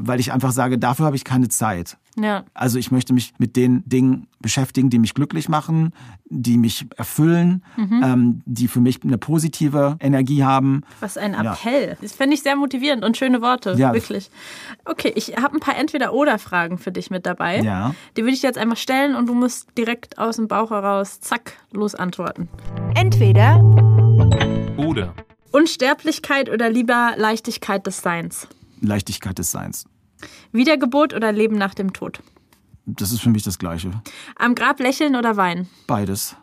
weil 0.00 0.20
ich 0.20 0.32
einfach 0.32 0.52
sage, 0.52 0.78
dafür 0.78 1.06
habe 1.06 1.16
ich 1.16 1.24
keine 1.24 1.48
Zeit. 1.48 1.98
Ja. 2.16 2.44
Also 2.54 2.78
ich 2.78 2.90
möchte 2.90 3.12
mich 3.12 3.32
mit 3.38 3.56
den 3.56 3.82
Dingen 3.88 4.28
beschäftigen, 4.40 4.90
die 4.90 4.98
mich 4.98 5.14
glücklich 5.14 5.48
machen, 5.48 5.92
die 6.26 6.58
mich 6.58 6.86
erfüllen, 6.96 7.64
mhm. 7.76 8.02
ähm, 8.04 8.42
die 8.44 8.68
für 8.68 8.80
mich 8.80 9.02
eine 9.02 9.18
positive 9.18 9.96
Energie 10.00 10.44
haben. 10.44 10.82
Was 11.00 11.16
ein 11.16 11.34
Appell. 11.34 11.88
Ja. 11.88 11.96
Das 12.00 12.12
fände 12.12 12.34
ich 12.34 12.42
sehr 12.42 12.56
motivierend 12.56 13.04
und 13.04 13.16
schöne 13.16 13.40
Worte, 13.42 13.74
ja. 13.76 13.92
wirklich. 13.92 14.30
Okay, 14.84 15.12
ich 15.16 15.36
habe 15.36 15.56
ein 15.56 15.60
paar 15.60 15.76
Entweder-Oder-Fragen 15.76 16.78
für 16.78 16.92
dich 16.92 17.10
mit 17.10 17.26
dabei. 17.26 17.60
Ja. 17.62 17.94
Die 18.16 18.22
würde 18.22 18.34
ich 18.34 18.42
jetzt 18.42 18.58
einfach 18.58 18.76
stellen 18.76 19.16
und 19.16 19.26
du 19.26 19.34
musst 19.34 19.68
direkt 19.76 20.18
aus 20.18 20.36
dem 20.36 20.48
Bauch 20.48 20.70
heraus, 20.70 21.20
zack, 21.20 21.54
los 21.72 21.94
antworten. 21.94 22.48
Entweder 22.94 23.60
oder. 24.76 25.14
Unsterblichkeit 25.52 26.50
oder 26.50 26.68
lieber 26.68 27.14
Leichtigkeit 27.16 27.86
des 27.86 28.00
Seins? 28.00 28.48
Leichtigkeit 28.80 29.38
des 29.38 29.50
Seins. 29.50 29.86
Wiedergeburt 30.52 31.14
oder 31.14 31.32
Leben 31.32 31.56
nach 31.56 31.74
dem 31.74 31.92
Tod? 31.92 32.20
Das 32.86 33.12
ist 33.12 33.20
für 33.20 33.30
mich 33.30 33.42
das 33.42 33.58
Gleiche. 33.58 33.90
Am 34.36 34.54
Grab 34.54 34.78
lächeln 34.78 35.16
oder 35.16 35.36
weinen? 35.36 35.68
Beides. 35.86 36.36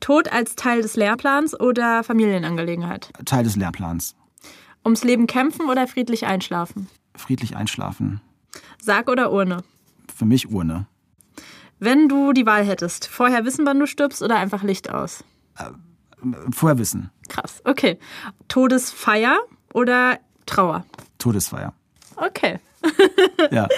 Tod 0.00 0.32
als 0.32 0.56
Teil 0.56 0.82
des 0.82 0.96
Lehrplans 0.96 1.58
oder 1.58 2.04
Familienangelegenheit? 2.04 3.10
Teil 3.24 3.44
des 3.44 3.56
Lehrplans. 3.56 4.14
Ums 4.84 5.04
Leben 5.04 5.26
kämpfen 5.26 5.68
oder 5.68 5.86
friedlich 5.86 6.26
einschlafen? 6.26 6.88
Friedlich 7.14 7.56
einschlafen. 7.56 8.20
Sarg 8.80 9.08
oder 9.08 9.30
Urne? 9.32 9.62
Für 10.14 10.24
mich 10.24 10.50
Urne. 10.50 10.86
Wenn 11.78 12.08
du 12.08 12.32
die 12.32 12.46
Wahl 12.46 12.64
hättest, 12.64 13.06
vorher 13.06 13.44
wissen, 13.44 13.64
wann 13.66 13.78
du 13.78 13.86
stirbst 13.86 14.22
oder 14.22 14.36
einfach 14.36 14.62
Licht 14.62 14.90
aus? 14.90 15.24
Äh, 15.56 15.70
vorher 16.50 16.78
wissen. 16.78 17.10
Krass, 17.28 17.62
okay. 17.64 17.98
Todesfeier 18.48 19.38
oder 19.72 20.18
Trauer? 20.46 20.84
Todesfeier. 21.18 21.72
Okay. 22.16 22.58
ja. 23.50 23.68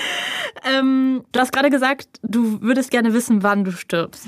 ähm, 0.64 1.22
du 1.32 1.40
hast 1.40 1.52
gerade 1.52 1.70
gesagt, 1.70 2.06
du 2.22 2.60
würdest 2.60 2.90
gerne 2.90 3.14
wissen, 3.14 3.42
wann 3.42 3.64
du 3.64 3.72
stirbst. 3.72 4.26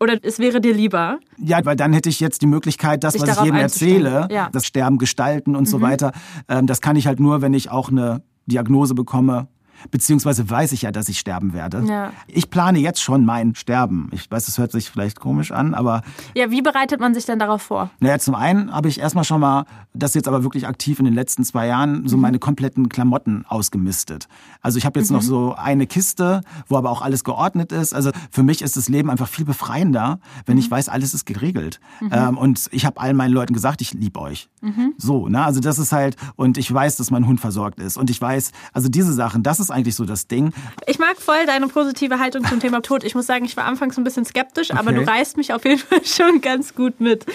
Oder 0.00 0.18
es 0.22 0.38
wäre 0.38 0.60
dir 0.60 0.74
lieber? 0.74 1.20
Ja, 1.38 1.64
weil 1.64 1.76
dann 1.76 1.92
hätte 1.92 2.08
ich 2.08 2.20
jetzt 2.20 2.42
die 2.42 2.46
Möglichkeit, 2.46 3.04
das, 3.04 3.18
was 3.18 3.38
ich 3.38 3.44
jedem 3.44 3.56
erzähle, 3.56 4.28
ja. 4.30 4.48
das 4.52 4.66
Sterben 4.66 4.98
gestalten 4.98 5.56
und 5.56 5.62
mhm. 5.62 5.66
so 5.66 5.80
weiter, 5.80 6.12
ähm, 6.48 6.66
das 6.66 6.80
kann 6.80 6.96
ich 6.96 7.06
halt 7.06 7.20
nur, 7.20 7.42
wenn 7.42 7.54
ich 7.54 7.70
auch 7.70 7.90
eine 7.90 8.22
Diagnose 8.46 8.94
bekomme, 8.94 9.48
beziehungsweise 9.90 10.48
weiß 10.48 10.72
ich 10.72 10.82
ja, 10.82 10.92
dass 10.92 11.08
ich 11.08 11.18
sterben 11.18 11.52
werde. 11.52 11.84
Ja. 11.86 12.12
Ich 12.26 12.50
plane 12.50 12.78
jetzt 12.78 13.02
schon 13.02 13.24
mein 13.24 13.54
Sterben. 13.54 14.08
Ich 14.12 14.30
weiß, 14.30 14.48
es 14.48 14.58
hört 14.58 14.72
sich 14.72 14.90
vielleicht 14.90 15.20
komisch 15.20 15.52
an, 15.52 15.74
aber. 15.74 16.02
Ja, 16.34 16.50
wie 16.50 16.62
bereitet 16.62 17.00
man 17.00 17.14
sich 17.14 17.26
denn 17.26 17.38
darauf 17.38 17.62
vor? 17.62 17.90
Naja, 18.00 18.18
zum 18.18 18.34
einen 18.34 18.72
habe 18.72 18.88
ich 18.88 19.00
erstmal 19.00 19.24
schon 19.24 19.40
mal, 19.40 19.64
das 19.92 20.14
jetzt 20.14 20.28
aber 20.28 20.42
wirklich 20.42 20.66
aktiv 20.66 20.98
in 20.98 21.04
den 21.04 21.14
letzten 21.14 21.44
zwei 21.44 21.66
Jahren, 21.66 22.08
so 22.08 22.16
mhm. 22.16 22.22
meine 22.22 22.38
kompletten 22.38 22.88
Klamotten 22.88 23.44
ausgemistet. 23.46 24.28
Also 24.60 24.78
ich 24.78 24.86
habe 24.86 24.98
jetzt 24.98 25.10
mhm. 25.10 25.16
noch 25.16 25.22
so 25.22 25.54
eine 25.54 25.86
Kiste, 25.86 26.42
wo 26.68 26.76
aber 26.76 26.90
auch 26.90 27.02
alles 27.02 27.24
geordnet 27.24 27.72
ist. 27.72 27.94
Also 27.94 28.10
für 28.30 28.42
mich 28.42 28.62
ist 28.62 28.76
das 28.76 28.88
Leben 28.88 29.10
einfach 29.10 29.28
viel 29.28 29.44
befreiender, 29.44 30.18
wenn 30.46 30.56
mhm. 30.56 30.60
ich 30.60 30.70
weiß, 30.70 30.88
alles 30.88 31.14
ist 31.14 31.26
geregelt. 31.26 31.80
Mhm. 32.00 32.10
Ähm, 32.12 32.38
und 32.38 32.68
ich 32.72 32.86
habe 32.86 33.00
allen 33.00 33.16
meinen 33.16 33.32
Leuten 33.32 33.52
gesagt, 33.52 33.80
ich 33.80 33.92
liebe 33.92 34.20
euch. 34.20 34.48
Mhm. 34.60 34.94
So, 34.98 35.28
ne? 35.28 35.44
Also 35.44 35.60
das 35.60 35.78
ist 35.78 35.92
halt, 35.92 36.16
und 36.36 36.58
ich 36.58 36.72
weiß, 36.72 36.96
dass 36.96 37.10
mein 37.10 37.26
Hund 37.26 37.40
versorgt 37.40 37.78
ist. 37.78 37.96
Und 37.96 38.10
ich 38.10 38.20
weiß, 38.20 38.52
also 38.72 38.88
diese 38.88 39.12
Sachen, 39.12 39.42
das 39.42 39.60
ist 39.60 39.63
eigentlich 39.70 39.94
so 39.94 40.04
das 40.04 40.26
Ding. 40.26 40.52
Ich 40.86 40.98
mag 40.98 41.16
voll 41.20 41.46
deine 41.46 41.68
positive 41.68 42.18
Haltung 42.18 42.44
zum 42.44 42.60
Thema 42.60 42.80
Tod. 42.82 43.04
Ich 43.04 43.14
muss 43.14 43.26
sagen, 43.26 43.44
ich 43.44 43.56
war 43.56 43.64
anfangs 43.64 43.96
ein 43.98 44.04
bisschen 44.04 44.24
skeptisch, 44.24 44.70
okay. 44.70 44.78
aber 44.78 44.92
du 44.92 45.06
reißt 45.06 45.36
mich 45.36 45.52
auf 45.52 45.64
jeden 45.64 45.78
Fall 45.78 46.00
schon 46.04 46.40
ganz 46.40 46.74
gut 46.74 47.00
mit. 47.00 47.26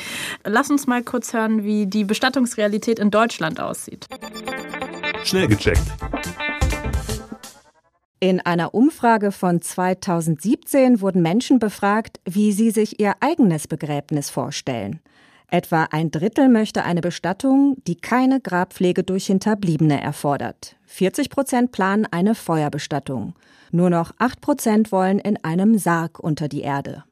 Lass 0.43 0.69
uns 0.69 0.87
mal 0.87 1.03
kurz 1.03 1.33
hören, 1.33 1.63
wie 1.63 1.85
die 1.85 2.03
Bestattungsrealität 2.03 2.99
in 2.99 3.11
Deutschland 3.11 3.59
aussieht. 3.59 4.07
Schnell 5.23 5.47
gecheckt. 5.47 5.81
In 8.21 8.41
einer 8.41 8.73
Umfrage 8.73 9.31
von 9.31 9.61
2017 9.61 10.99
wurden 10.99 11.21
Menschen 11.21 11.59
befragt, 11.59 12.19
wie 12.25 12.51
sie 12.51 12.71
sich 12.71 12.99
ihr 12.99 13.13
eigenes 13.21 13.67
Begräbnis 13.67 14.29
vorstellen. 14.29 14.99
Etwa 15.51 15.87
ein 15.89 16.11
Drittel 16.11 16.47
möchte 16.47 16.83
eine 16.83 17.01
Bestattung, 17.01 17.77
die 17.87 17.95
keine 17.95 18.39
Grabpflege 18.39 19.03
durch 19.03 19.25
Hinterbliebene 19.25 19.99
erfordert. 19.99 20.75
40 20.85 21.31
Prozent 21.31 21.71
planen 21.71 22.05
eine 22.11 22.35
Feuerbestattung. 22.35 23.33
Nur 23.71 23.89
noch 23.89 24.11
8 24.19 24.41
Prozent 24.41 24.91
wollen 24.91 25.17
in 25.17 25.43
einem 25.43 25.79
Sarg 25.79 26.19
unter 26.19 26.47
die 26.47 26.61
Erde. 26.61 27.03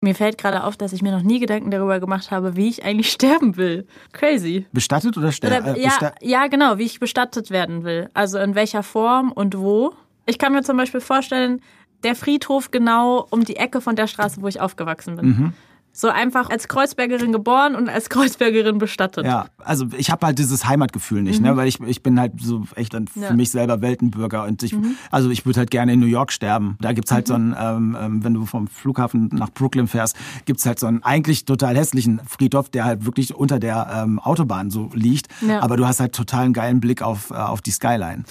Mir 0.00 0.14
fällt 0.14 0.38
gerade 0.38 0.62
auf, 0.62 0.76
dass 0.76 0.92
ich 0.92 1.02
mir 1.02 1.10
noch 1.10 1.22
nie 1.22 1.40
Gedanken 1.40 1.72
darüber 1.72 1.98
gemacht 1.98 2.30
habe, 2.30 2.54
wie 2.54 2.68
ich 2.68 2.84
eigentlich 2.84 3.10
sterben 3.12 3.56
will. 3.56 3.84
Crazy. 4.12 4.66
Bestattet 4.72 5.16
oder 5.16 5.32
sterben? 5.32 5.74
Äh, 5.74 5.82
ja, 5.82 6.12
ja, 6.20 6.46
genau, 6.46 6.78
wie 6.78 6.84
ich 6.84 7.00
bestattet 7.00 7.50
werden 7.50 7.82
will. 7.82 8.08
Also 8.14 8.38
in 8.38 8.54
welcher 8.54 8.84
Form 8.84 9.32
und 9.32 9.58
wo. 9.58 9.94
Ich 10.26 10.38
kann 10.38 10.52
mir 10.52 10.62
zum 10.62 10.76
Beispiel 10.76 11.00
vorstellen, 11.00 11.60
der 12.04 12.14
Friedhof 12.14 12.70
genau 12.70 13.26
um 13.30 13.44
die 13.44 13.56
Ecke 13.56 13.80
von 13.80 13.96
der 13.96 14.06
Straße, 14.06 14.40
wo 14.40 14.46
ich 14.46 14.60
aufgewachsen 14.60 15.16
bin. 15.16 15.26
Mhm 15.26 15.52
So 15.92 16.08
einfach 16.08 16.48
als 16.48 16.68
Kreuzbergerin 16.68 17.32
geboren 17.32 17.74
und 17.74 17.88
als 17.88 18.08
Kreuzbergerin 18.08 18.78
bestattet. 18.78 19.24
Ja, 19.26 19.46
also 19.58 19.86
ich 19.96 20.10
habe 20.12 20.26
halt 20.26 20.38
dieses 20.38 20.64
Heimatgefühl 20.66 21.22
nicht, 21.22 21.40
ne? 21.40 21.56
weil 21.56 21.66
ich, 21.66 21.80
ich 21.80 22.02
bin 22.04 22.20
halt 22.20 22.34
so 22.40 22.64
echt 22.76 22.94
dann 22.94 23.08
für 23.08 23.18
Ja. 23.20 23.32
mich 23.32 23.50
selber 23.50 23.80
Weltenbürger 23.80 24.44
und 24.44 24.62
ich, 24.62 24.76
also 25.10 25.30
ich 25.30 25.44
würde 25.44 25.58
halt 25.60 25.70
gerne 25.72 25.94
in 25.94 26.00
New 26.00 26.06
York 26.06 26.30
sterben. 26.30 26.76
Da 26.80 26.92
gibt's 26.92 27.10
halt 27.10 27.26
so 27.26 27.34
einen, 27.34 27.56
ähm, 27.58 27.96
ähm, 28.00 28.22
wenn 28.24 28.34
du 28.34 28.46
vom 28.46 28.68
Flughafen 28.68 29.28
nach 29.32 29.50
Brooklyn 29.50 29.88
fährst, 29.88 30.14
gibt's 30.44 30.64
halt 30.66 30.78
so 30.78 30.86
einen 30.86 31.02
eigentlich 31.02 31.46
total 31.46 31.76
hässlichen 31.76 32.20
Friedhof, 32.26 32.68
der 32.68 32.84
halt 32.84 33.04
wirklich 33.04 33.34
unter 33.34 33.58
der 33.58 33.88
ähm, 33.92 34.20
Autobahn 34.20 34.70
so 34.70 34.90
liegt, 34.94 35.26
Ja. 35.40 35.60
aber 35.62 35.76
du 35.76 35.84
hast 35.86 35.98
halt 35.98 36.14
total 36.14 36.44
einen 36.44 36.52
geilen 36.52 36.78
Blick 36.80 37.02
auf, 37.02 37.30
äh, 37.30 37.34
auf 37.34 37.60
die 37.60 37.72
Skyline. 37.72 38.22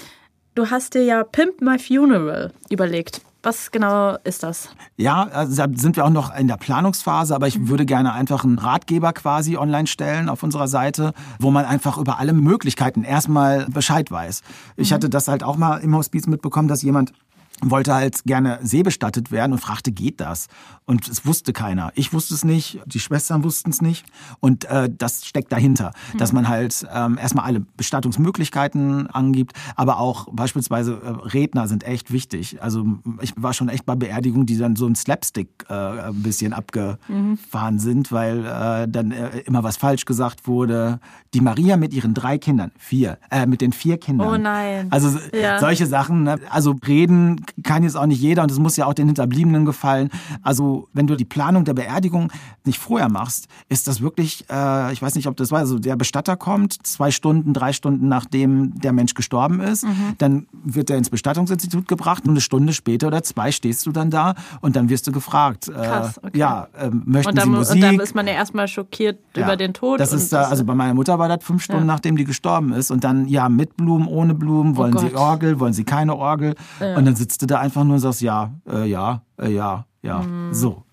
Du 0.54 0.70
hast 0.70 0.94
dir 0.94 1.04
ja 1.04 1.22
Pimp 1.22 1.60
My 1.60 1.78
Funeral 1.78 2.52
überlegt. 2.70 3.20
Was 3.42 3.70
genau 3.70 4.16
ist 4.24 4.42
das? 4.42 4.68
Ja, 4.96 5.22
also 5.22 5.54
da 5.64 5.68
sind 5.72 5.94
wir 5.96 6.04
auch 6.04 6.10
noch 6.10 6.34
in 6.34 6.48
der 6.48 6.56
Planungsphase, 6.56 7.34
aber 7.34 7.46
ich 7.46 7.68
würde 7.68 7.86
gerne 7.86 8.12
einfach 8.12 8.42
einen 8.42 8.58
Ratgeber 8.58 9.12
quasi 9.12 9.56
online 9.56 9.86
stellen 9.86 10.28
auf 10.28 10.42
unserer 10.42 10.66
Seite, 10.66 11.12
wo 11.38 11.52
man 11.52 11.64
einfach 11.64 11.98
über 11.98 12.18
alle 12.18 12.32
Möglichkeiten 12.32 13.04
erstmal 13.04 13.66
Bescheid 13.66 14.10
weiß. 14.10 14.42
Ich 14.76 14.92
hatte 14.92 15.08
das 15.08 15.28
halt 15.28 15.44
auch 15.44 15.56
mal 15.56 15.76
im 15.78 15.94
Hospiz 15.94 16.26
mitbekommen, 16.26 16.66
dass 16.66 16.82
jemand 16.82 17.12
wollte 17.60 17.92
halt 17.92 18.24
gerne 18.24 18.60
seebestattet 18.62 19.32
werden 19.32 19.52
und 19.52 19.58
fragte, 19.58 19.90
geht 19.90 20.20
das? 20.20 20.46
Und 20.84 21.08
es 21.08 21.26
wusste 21.26 21.52
keiner. 21.52 21.90
Ich 21.96 22.12
wusste 22.12 22.32
es 22.34 22.44
nicht, 22.44 22.78
die 22.86 23.00
Schwestern 23.00 23.42
wussten 23.42 23.70
es 23.70 23.82
nicht. 23.82 24.06
Und 24.40 24.64
äh, 24.66 24.88
das 24.96 25.26
steckt 25.26 25.50
dahinter, 25.52 25.92
dass 26.16 26.32
man 26.32 26.48
halt 26.48 26.86
ähm, 26.94 27.18
erstmal 27.18 27.44
alle 27.46 27.60
Bestattungsmöglichkeiten 27.76 29.08
angibt, 29.08 29.52
aber 29.76 29.98
auch 29.98 30.28
beispielsweise 30.32 31.00
äh, 31.02 31.08
Redner 31.28 31.68
sind 31.68 31.84
echt 31.84 32.12
wichtig. 32.12 32.62
Also 32.62 32.86
ich 33.20 33.32
war 33.36 33.52
schon 33.52 33.68
echt 33.68 33.84
bei 33.86 33.96
Beerdigungen, 33.96 34.46
die 34.46 34.56
dann 34.56 34.76
so 34.76 34.86
ein 34.86 34.94
Slapstick 34.94 35.48
äh, 35.68 35.74
ein 35.74 36.22
bisschen 36.22 36.52
abgefahren 36.52 37.78
sind, 37.78 38.12
weil 38.12 38.44
äh, 38.44 38.88
dann 38.88 39.10
äh, 39.10 39.38
immer 39.40 39.62
was 39.62 39.76
falsch 39.76 40.04
gesagt 40.04 40.46
wurde. 40.46 41.00
Die 41.34 41.40
Maria 41.40 41.76
mit 41.76 41.92
ihren 41.92 42.14
drei 42.14 42.38
Kindern, 42.38 42.72
vier, 42.78 43.18
äh, 43.30 43.46
mit 43.46 43.60
den 43.60 43.72
vier 43.72 43.98
Kindern. 43.98 44.28
Oh 44.28 44.36
nein. 44.38 44.88
Also 44.90 45.18
Ja. 45.34 45.58
solche 45.60 45.86
Sachen, 45.86 46.24
ne? 46.24 46.38
also 46.50 46.76
reden 46.86 47.44
kann 47.62 47.82
jetzt 47.82 47.96
auch 47.96 48.06
nicht 48.06 48.20
jeder 48.20 48.42
und 48.42 48.50
es 48.50 48.58
muss 48.58 48.76
ja 48.76 48.86
auch 48.86 48.94
den 48.94 49.06
Hinterbliebenen 49.06 49.64
gefallen. 49.64 50.10
Also 50.42 50.88
wenn 50.92 51.06
du 51.06 51.16
die 51.16 51.24
Planung 51.24 51.64
der 51.64 51.74
Beerdigung 51.74 52.32
nicht 52.64 52.78
vorher 52.78 53.08
machst, 53.08 53.48
ist 53.68 53.88
das 53.88 54.00
wirklich, 54.00 54.44
äh, 54.50 54.92
ich 54.92 55.00
weiß 55.02 55.14
nicht, 55.14 55.26
ob 55.26 55.36
das 55.36 55.50
war, 55.50 55.58
also 55.60 55.78
der 55.78 55.96
Bestatter 55.96 56.36
kommt 56.36 56.86
zwei 56.86 57.10
Stunden, 57.10 57.52
drei 57.52 57.72
Stunden 57.72 58.08
nachdem 58.08 58.78
der 58.80 58.92
Mensch 58.92 59.14
gestorben 59.14 59.60
ist, 59.60 59.84
Mhm. 59.84 60.14
dann 60.18 60.46
wird 60.52 60.90
er 60.90 60.98
ins 60.98 61.10
Bestattungsinstitut 61.10 61.88
gebracht 61.88 62.24
und 62.24 62.30
eine 62.30 62.40
Stunde 62.40 62.72
später 62.72 63.06
oder 63.08 63.22
zwei 63.22 63.52
stehst 63.52 63.86
du 63.86 63.92
dann 63.92 64.10
da 64.10 64.34
und 64.60 64.76
dann 64.76 64.88
wirst 64.88 65.06
du 65.06 65.12
gefragt, 65.12 65.68
äh, 65.68 65.72
Krass, 65.72 66.18
okay. 66.18 66.38
ja, 66.38 66.68
ähm, 66.78 67.02
möchten 67.06 67.30
Und 67.30 67.38
dann, 67.38 67.44
Sie 67.44 67.50
mu- 67.50 67.56
Musik? 67.58 67.74
und 67.76 67.80
dann 67.82 68.00
ist 68.00 68.14
man 68.14 68.26
ja 68.26 68.32
erstmal 68.34 68.68
schockiert 68.68 69.18
Ja. 69.36 69.44
über 69.44 69.56
den 69.56 69.72
Tod. 69.74 70.00
Das 70.00 70.12
ist, 70.12 70.32
da, 70.32 70.44
also 70.44 70.64
bei 70.64 70.74
meiner 70.74 70.94
Mutter 70.94 71.18
war 71.18 71.28
das 71.28 71.44
fünf 71.44 71.62
Stunden, 71.62 71.82
Ja. 71.82 71.86
nachdem 71.94 72.16
die 72.16 72.24
gestorben 72.24 72.72
ist. 72.72 72.90
Und 72.90 73.04
dann, 73.04 73.28
ja, 73.28 73.48
mit 73.48 73.76
Blumen, 73.76 74.06
ohne 74.06 74.34
Blumen, 74.34 74.76
wollen 74.76 74.96
Sie 74.98 75.06
Gott. 75.10 75.14
Orgel, 75.16 75.60
wollen 75.60 75.72
Sie 75.72 75.84
keine 75.84 76.16
Orgel? 76.16 76.54
Und 76.80 77.04
dann 77.04 77.16
sitzt 77.16 77.27
du 77.36 77.44
da 77.46 77.58
einfach 77.58 77.84
nur 77.84 77.94
und 77.96 78.00
sagst, 78.00 78.22
ja, 78.22 78.52
äh, 78.66 78.86
ja, 78.88 79.20
äh, 79.38 79.50
ja, 79.52 79.84
ja, 80.00 80.20
Mhm. 80.22 80.54
so. 80.54 80.84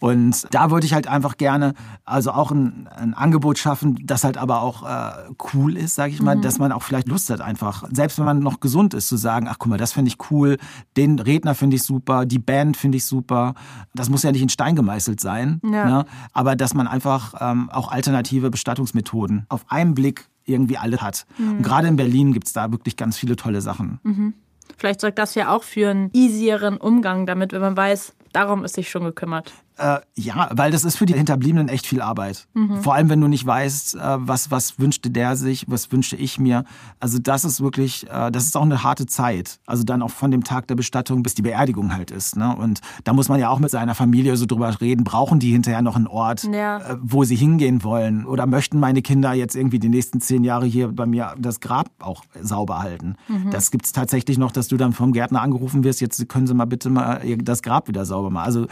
Und 0.00 0.52
da 0.52 0.72
würde 0.72 0.84
ich 0.84 0.94
halt 0.94 1.06
einfach 1.06 1.36
gerne, 1.36 1.74
also 2.04 2.32
auch 2.32 2.50
ein, 2.50 2.88
ein 2.88 3.14
Angebot 3.14 3.58
schaffen, 3.58 4.00
das 4.04 4.24
halt 4.24 4.36
aber 4.36 4.60
auch 4.60 4.82
äh, 4.82 5.12
cool 5.54 5.76
ist, 5.76 5.94
sage 5.94 6.12
ich 6.12 6.20
mal, 6.20 6.34
Mhm. 6.34 6.42
dass 6.42 6.58
man 6.58 6.72
auch 6.72 6.82
vielleicht 6.82 7.06
Lust 7.06 7.30
hat 7.30 7.40
einfach, 7.40 7.84
selbst 7.92 8.18
wenn 8.18 8.24
man 8.24 8.40
noch 8.40 8.58
gesund 8.58 8.94
ist, 8.94 9.06
zu 9.06 9.16
sagen, 9.16 9.46
ach 9.48 9.56
guck 9.60 9.70
mal, 9.70 9.78
das 9.78 9.92
finde 9.92 10.08
ich 10.08 10.16
cool, 10.32 10.56
den 10.96 11.20
Redner 11.20 11.54
finde 11.54 11.76
ich 11.76 11.84
super, 11.84 12.26
die 12.26 12.40
Band 12.40 12.76
finde 12.76 12.96
ich 12.98 13.04
super. 13.04 13.54
Das 13.94 14.10
muss 14.10 14.24
ja 14.24 14.32
nicht 14.32 14.42
in 14.42 14.48
Stein 14.48 14.74
gemeißelt 14.74 15.20
sein, 15.20 15.60
Ja. 15.62 15.84
ne? 15.84 16.04
aber 16.32 16.56
dass 16.56 16.74
man 16.74 16.88
einfach 16.88 17.34
ähm, 17.38 17.70
auch 17.70 17.92
alternative 17.92 18.50
Bestattungsmethoden 18.50 19.46
auf 19.50 19.64
einen 19.68 19.94
Blick 19.94 20.28
irgendwie 20.44 20.78
alle 20.78 20.98
hat. 21.00 21.26
Mhm. 21.38 21.58
Und 21.58 21.62
gerade 21.62 21.86
in 21.86 21.94
Berlin 21.94 22.32
gibt's 22.32 22.52
da 22.52 22.72
wirklich 22.72 22.96
ganz 22.96 23.16
viele 23.16 23.36
tolle 23.36 23.60
Sachen. 23.60 24.00
Vielleicht 24.76 25.00
sorgt 25.00 25.18
das 25.18 25.34
ja 25.34 25.54
auch 25.54 25.62
für 25.62 25.90
einen 25.90 26.10
easieren 26.12 26.76
Umgang 26.76 27.26
damit, 27.26 27.52
wenn 27.52 27.60
man 27.60 27.76
weiß, 27.76 28.14
darum 28.32 28.64
ist 28.64 28.74
sich 28.74 28.90
schon 28.90 29.04
gekümmert. 29.04 29.52
Äh, 29.82 30.00
ja, 30.14 30.48
weil 30.52 30.70
das 30.70 30.84
ist 30.84 30.96
für 30.96 31.06
die 31.06 31.14
Hinterbliebenen 31.14 31.68
echt 31.68 31.86
viel 31.88 32.00
Arbeit. 32.00 32.46
Vor 32.82 32.94
allem, 32.94 33.08
wenn 33.08 33.20
du 33.20 33.26
nicht 33.26 33.44
weißt, 33.44 33.96
äh, 33.96 33.98
was, 34.18 34.50
was 34.52 34.78
wünschte 34.78 35.10
der 35.10 35.34
sich, 35.36 35.64
was 35.68 35.90
wünschte 35.90 36.14
ich 36.14 36.38
mir. 36.38 36.64
Also 37.00 37.18
das 37.18 37.44
ist 37.44 37.60
wirklich, 37.60 38.08
äh, 38.08 38.30
das 38.30 38.44
ist 38.44 38.56
auch 38.56 38.62
eine 38.62 38.84
harte 38.84 39.06
Zeit. 39.06 39.58
Also 39.66 39.82
dann 39.82 40.02
auch 40.02 40.10
von 40.10 40.30
dem 40.30 40.44
Tag 40.44 40.68
der 40.68 40.76
Bestattung 40.76 41.22
bis 41.24 41.34
die 41.34 41.42
Beerdigung 41.42 41.94
halt 41.94 42.10
ist. 42.12 42.36
Ne? 42.36 42.54
Und 42.54 42.80
da 43.02 43.12
muss 43.12 43.28
man 43.28 43.40
ja 43.40 43.48
auch 43.48 43.58
mit 43.58 43.70
seiner 43.70 43.94
Familie 43.96 44.36
so 44.36 44.46
drüber 44.46 44.80
reden. 44.80 45.02
Brauchen 45.04 45.40
die 45.40 45.50
hinterher 45.50 45.82
noch 45.82 45.96
einen 45.96 46.06
Ort, 46.06 46.44
Ja. 46.44 46.78
äh, 46.78 46.96
wo 47.02 47.24
sie 47.24 47.34
hingehen 47.36 47.82
wollen? 47.82 48.24
Oder 48.24 48.46
möchten 48.46 48.78
meine 48.78 49.02
Kinder 49.02 49.32
jetzt 49.32 49.56
irgendwie 49.56 49.80
die 49.80 49.88
nächsten 49.88 50.20
zehn 50.20 50.44
Jahre 50.44 50.66
hier 50.66 50.88
bei 50.88 51.06
mir 51.06 51.34
das 51.38 51.58
Grab 51.60 51.88
auch 52.00 52.22
sauber 52.40 52.78
halten? 52.80 53.16
Das 53.50 53.70
gibt's 53.72 53.90
tatsächlich 53.92 54.38
noch, 54.38 54.52
dass 54.52 54.68
du 54.68 54.76
dann 54.76 54.92
vom 54.92 55.12
Gärtner 55.12 55.42
angerufen 55.42 55.82
wirst, 55.82 56.00
jetzt 56.00 56.28
können 56.28 56.46
Sie 56.46 56.54
mal 56.54 56.66
bitte 56.66 56.88
mal 56.90 57.24
ihr- 57.24 57.38
das 57.38 57.62
Grab 57.62 57.88
wieder 57.88 58.04
sauber 58.04 58.30
machen. 58.30 58.44
Also 58.46 58.66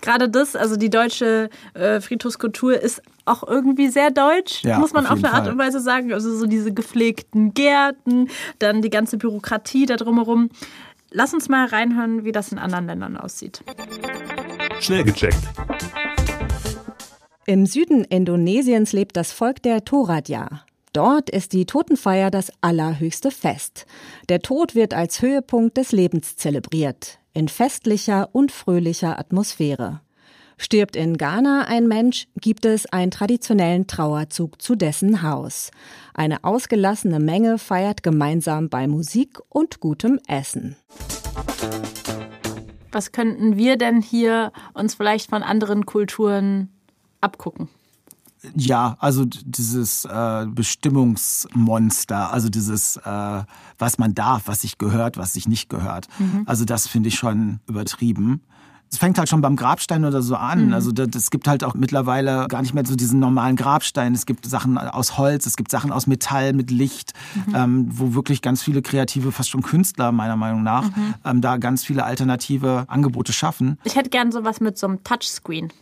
Gerade 0.00 0.28
das, 0.28 0.56
also 0.56 0.76
die 0.76 0.90
deutsche 0.90 1.50
äh, 1.74 2.00
Friedhofskultur 2.00 2.80
ist 2.80 3.02
auch 3.24 3.46
irgendwie 3.46 3.88
sehr 3.88 4.10
deutsch, 4.10 4.64
Ja, 4.64 4.78
muss 4.78 4.92
man 4.92 5.06
auf 5.06 5.12
auf, 5.12 5.18
eine 5.18 5.32
Art 5.32 5.44
Fall. 5.44 5.52
und 5.52 5.58
Weise 5.58 5.80
sagen. 5.80 6.12
Also 6.12 6.36
so 6.36 6.46
diese 6.46 6.72
gepflegten 6.72 7.54
Gärten, 7.54 8.28
dann 8.58 8.82
die 8.82 8.90
ganze 8.90 9.18
Bürokratie 9.18 9.86
da 9.86 9.96
drumherum. 9.96 10.50
Lass 11.12 11.34
uns 11.34 11.48
mal 11.48 11.66
reinhören, 11.66 12.24
wie 12.24 12.32
das 12.32 12.52
in 12.52 12.58
anderen 12.58 12.86
Ländern 12.86 13.16
aussieht. 13.16 13.62
Schnell 14.80 15.04
gecheckt. 15.04 15.38
Im 17.46 17.66
Süden 17.66 18.04
Indonesiens 18.04 18.92
lebt 18.92 19.16
das 19.16 19.32
Volk 19.32 19.62
der 19.62 19.84
Toradja. 19.84 20.62
Dort 20.92 21.30
ist 21.30 21.52
die 21.52 21.66
Totenfeier 21.66 22.30
das 22.30 22.52
allerhöchste 22.62 23.30
Fest. 23.30 23.86
Der 24.28 24.40
Tod 24.40 24.74
wird 24.74 24.92
als 24.92 25.22
Höhepunkt 25.22 25.76
des 25.76 25.92
Lebens 25.92 26.36
zelebriert, 26.36 27.19
in 27.32 27.48
festlicher 27.48 28.28
und 28.32 28.52
fröhlicher 28.52 29.18
Atmosphäre. 29.18 30.00
Stirbt 30.58 30.94
in 30.94 31.16
Ghana 31.16 31.64
ein 31.68 31.88
Mensch, 31.88 32.28
gibt 32.38 32.66
es 32.66 32.84
einen 32.84 33.10
traditionellen 33.10 33.86
Trauerzug 33.86 34.60
zu 34.60 34.74
dessen 34.74 35.22
Haus. 35.22 35.70
Eine 36.12 36.44
ausgelassene 36.44 37.18
Menge 37.18 37.56
feiert 37.56 38.02
gemeinsam 38.02 38.68
bei 38.68 38.86
Musik 38.86 39.38
und 39.48 39.80
gutem 39.80 40.20
Essen. 40.28 40.76
Was 42.92 43.12
könnten 43.12 43.56
wir 43.56 43.76
denn 43.76 44.02
hier 44.02 44.52
uns 44.74 44.94
vielleicht 44.94 45.30
von 45.30 45.42
anderen 45.42 45.86
Kulturen 45.86 46.68
abgucken? 47.22 47.70
Ja, 48.56 48.96
also 49.00 49.24
dieses 49.26 50.04
äh, 50.06 50.46
Bestimmungsmonster, 50.46 52.32
also 52.32 52.48
dieses, 52.48 52.96
äh, 52.96 53.42
was 53.78 53.98
man 53.98 54.14
darf, 54.14 54.42
was 54.46 54.62
sich 54.62 54.78
gehört, 54.78 55.18
was 55.18 55.34
sich 55.34 55.46
nicht 55.46 55.68
gehört. 55.68 56.08
Also 56.46 56.64
das 56.64 56.86
finde 56.88 57.08
ich 57.08 57.16
schon 57.16 57.60
übertrieben. 57.66 58.40
Es 58.92 58.98
fängt 58.98 59.18
halt 59.18 59.28
schon 59.28 59.40
beim 59.40 59.54
Grabstein 59.54 60.04
oder 60.04 60.20
so 60.20 60.34
an. 60.34 60.74
Also 60.74 60.90
das, 60.90 61.06
es 61.14 61.30
gibt 61.30 61.46
halt 61.46 61.62
auch 61.62 61.74
mittlerweile 61.74 62.46
gar 62.48 62.60
nicht 62.60 62.74
mehr 62.74 62.84
so 62.84 62.96
diesen 62.96 63.20
normalen 63.20 63.54
Grabstein. 63.54 64.14
Es 64.14 64.26
gibt 64.26 64.44
Sachen 64.46 64.76
aus 64.78 65.16
Holz, 65.16 65.46
es 65.46 65.56
gibt 65.56 65.70
Sachen 65.70 65.92
aus 65.92 66.08
Metall 66.08 66.54
mit 66.54 66.72
Licht, 66.72 67.12
ähm, 67.54 67.86
wo 67.88 68.14
wirklich 68.14 68.42
ganz 68.42 68.64
viele 68.64 68.82
kreative, 68.82 69.30
fast 69.30 69.50
schon 69.50 69.62
Künstler 69.62 70.10
meiner 70.10 70.34
Meinung 70.36 70.64
nach, 70.64 70.90
ähm, 71.24 71.40
da 71.40 71.56
ganz 71.58 71.84
viele 71.84 72.02
alternative 72.04 72.84
Angebote 72.88 73.32
schaffen, 73.32 73.78
Ich 73.84 73.94
hätte 73.94 74.10
gern 74.10 74.32
sowas 74.32 74.58
mit 74.60 74.76
so 74.76 74.88
einem 74.88 75.04
Touchscreen. 75.04 75.72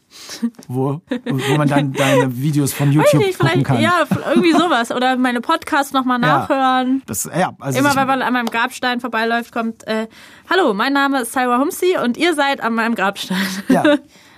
wo, 0.69 1.03
wo 1.27 1.57
man 1.59 1.69
dann 1.69 1.93
deine 1.93 2.35
Videos 2.39 2.73
von 2.73 2.89
Weiß 2.89 2.95
YouTube 2.95 3.21
nicht, 3.27 3.39
gucken 3.39 3.51
vielleicht, 3.63 3.67
kann. 3.67 3.81
ja, 3.81 4.05
irgendwie 4.31 4.53
sowas. 4.53 4.91
Oder 4.91 5.19
meine 5.19 5.43
Podcasts 5.43 5.93
nochmal 5.93 6.19
Ja. 6.23 6.39
nachhören. 6.39 7.03
Das, 7.05 7.25
ja, 7.25 7.53
also 7.61 7.79
Immer 7.79 7.95
wenn 7.95 8.07
man 8.07 8.23
an 8.23 8.33
meinem 8.33 8.47
Grabstein 8.47 9.01
vorbeiläuft, 9.01 9.53
kommt, 9.53 9.87
äh, 9.87 10.09
hallo, 10.49 10.73
mein 10.73 10.95
Name 10.95 11.21
ist 11.21 11.33
Sarah 11.33 11.59
Humsi 11.59 11.97
und 12.03 12.17
ihr 12.17 12.35
seid 12.35 12.63
an 12.63 12.75
meinem 12.75 12.95
Grabstein. 12.99 13.47
Ja, 13.69 13.97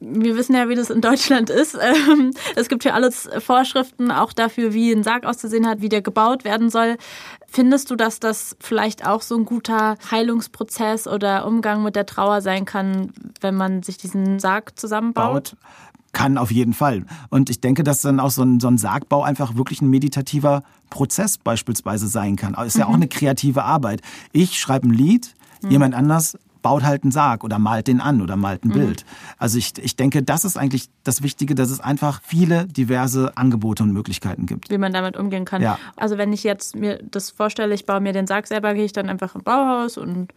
Wir 0.00 0.36
wissen 0.36 0.54
ja, 0.54 0.68
wie 0.68 0.74
das 0.74 0.90
in 0.90 1.00
Deutschland 1.00 1.50
ist. 1.50 1.76
Ähm, 1.80 2.32
Es 2.54 2.68
gibt 2.68 2.84
ja 2.84 2.92
alles 2.92 3.28
Vorschriften 3.38 4.10
auch 4.10 4.32
dafür, 4.32 4.72
wie 4.72 4.92
ein 4.92 5.02
Sarg 5.02 5.24
auszusehen 5.24 5.66
hat, 5.66 5.80
wie 5.80 5.88
der 5.88 6.02
gebaut 6.02 6.44
werden 6.44 6.70
soll. 6.70 6.96
Findest 7.48 7.90
du, 7.90 7.96
dass 7.96 8.20
das 8.20 8.56
vielleicht 8.60 9.06
auch 9.06 9.22
so 9.22 9.36
ein 9.36 9.44
guter 9.44 9.96
Heilungsprozess 10.10 11.08
oder 11.08 11.46
Umgang 11.46 11.82
mit 11.82 11.96
der 11.96 12.06
Trauer 12.06 12.42
sein 12.42 12.64
kann, 12.64 13.12
wenn 13.40 13.56
man 13.56 13.82
sich 13.82 13.96
diesen 13.96 14.38
Sarg 14.38 14.78
zusammenbaut? 14.78 15.32
baut. 15.32 15.56
Kann 16.12 16.38
auf 16.38 16.50
jeden 16.50 16.72
Fall. 16.72 17.04
Und 17.28 17.50
ich 17.50 17.60
denke, 17.60 17.82
dass 17.82 18.00
dann 18.00 18.18
auch 18.18 18.30
so 18.30 18.42
ein, 18.42 18.60
so 18.60 18.68
ein 18.68 18.78
Sargbau 18.78 19.22
einfach 19.22 19.56
wirklich 19.56 19.82
ein 19.82 19.90
meditativer 19.90 20.62
Prozess 20.90 21.38
beispielsweise 21.38 22.08
sein 22.08 22.36
kann. 22.36 22.54
Ist 22.64 22.78
ja 22.78 22.86
auch 22.86 22.94
eine 22.94 23.08
kreative 23.08 23.64
Arbeit. 23.64 24.00
Ich 24.32 24.58
schreibe 24.58 24.88
ein 24.88 24.94
Lied, 24.94 25.34
jemand 25.68 25.94
anders 25.94 26.38
baut 26.68 26.84
halt 26.84 27.02
einen 27.02 27.12
Sarg 27.12 27.44
oder 27.44 27.58
malt 27.58 27.86
den 27.86 28.02
an 28.02 28.20
oder 28.20 28.36
malt 28.36 28.62
ein 28.62 28.68
Bild. 28.68 29.06
Also 29.38 29.56
ich, 29.56 29.72
ich 29.78 29.96
denke, 29.96 30.22
das 30.22 30.44
ist 30.44 30.58
eigentlich 30.58 30.90
das 31.02 31.22
Wichtige, 31.22 31.54
dass 31.54 31.70
es 31.70 31.80
einfach 31.80 32.20
viele 32.22 32.66
diverse 32.66 33.34
Angebote 33.38 33.84
und 33.84 33.92
Möglichkeiten 33.94 34.44
gibt. 34.44 34.68
wie 34.68 34.76
man 34.76 34.92
damit 34.92 35.16
umgehen 35.16 35.46
kann. 35.46 35.62
Ja. 35.62 35.78
Also 35.96 36.18
wenn 36.18 36.30
ich 36.30 36.44
jetzt 36.44 36.76
mir 36.76 37.00
das 37.10 37.30
vorstelle, 37.30 37.74
ich 37.74 37.86
baue 37.86 38.00
mir 38.00 38.12
den 38.12 38.26
Sarg 38.26 38.46
selber, 38.46 38.74
gehe 38.74 38.84
ich 38.84 38.92
dann 38.92 39.08
einfach 39.08 39.34
im 39.34 39.42
Bauhaus 39.44 39.96
und 39.96 40.28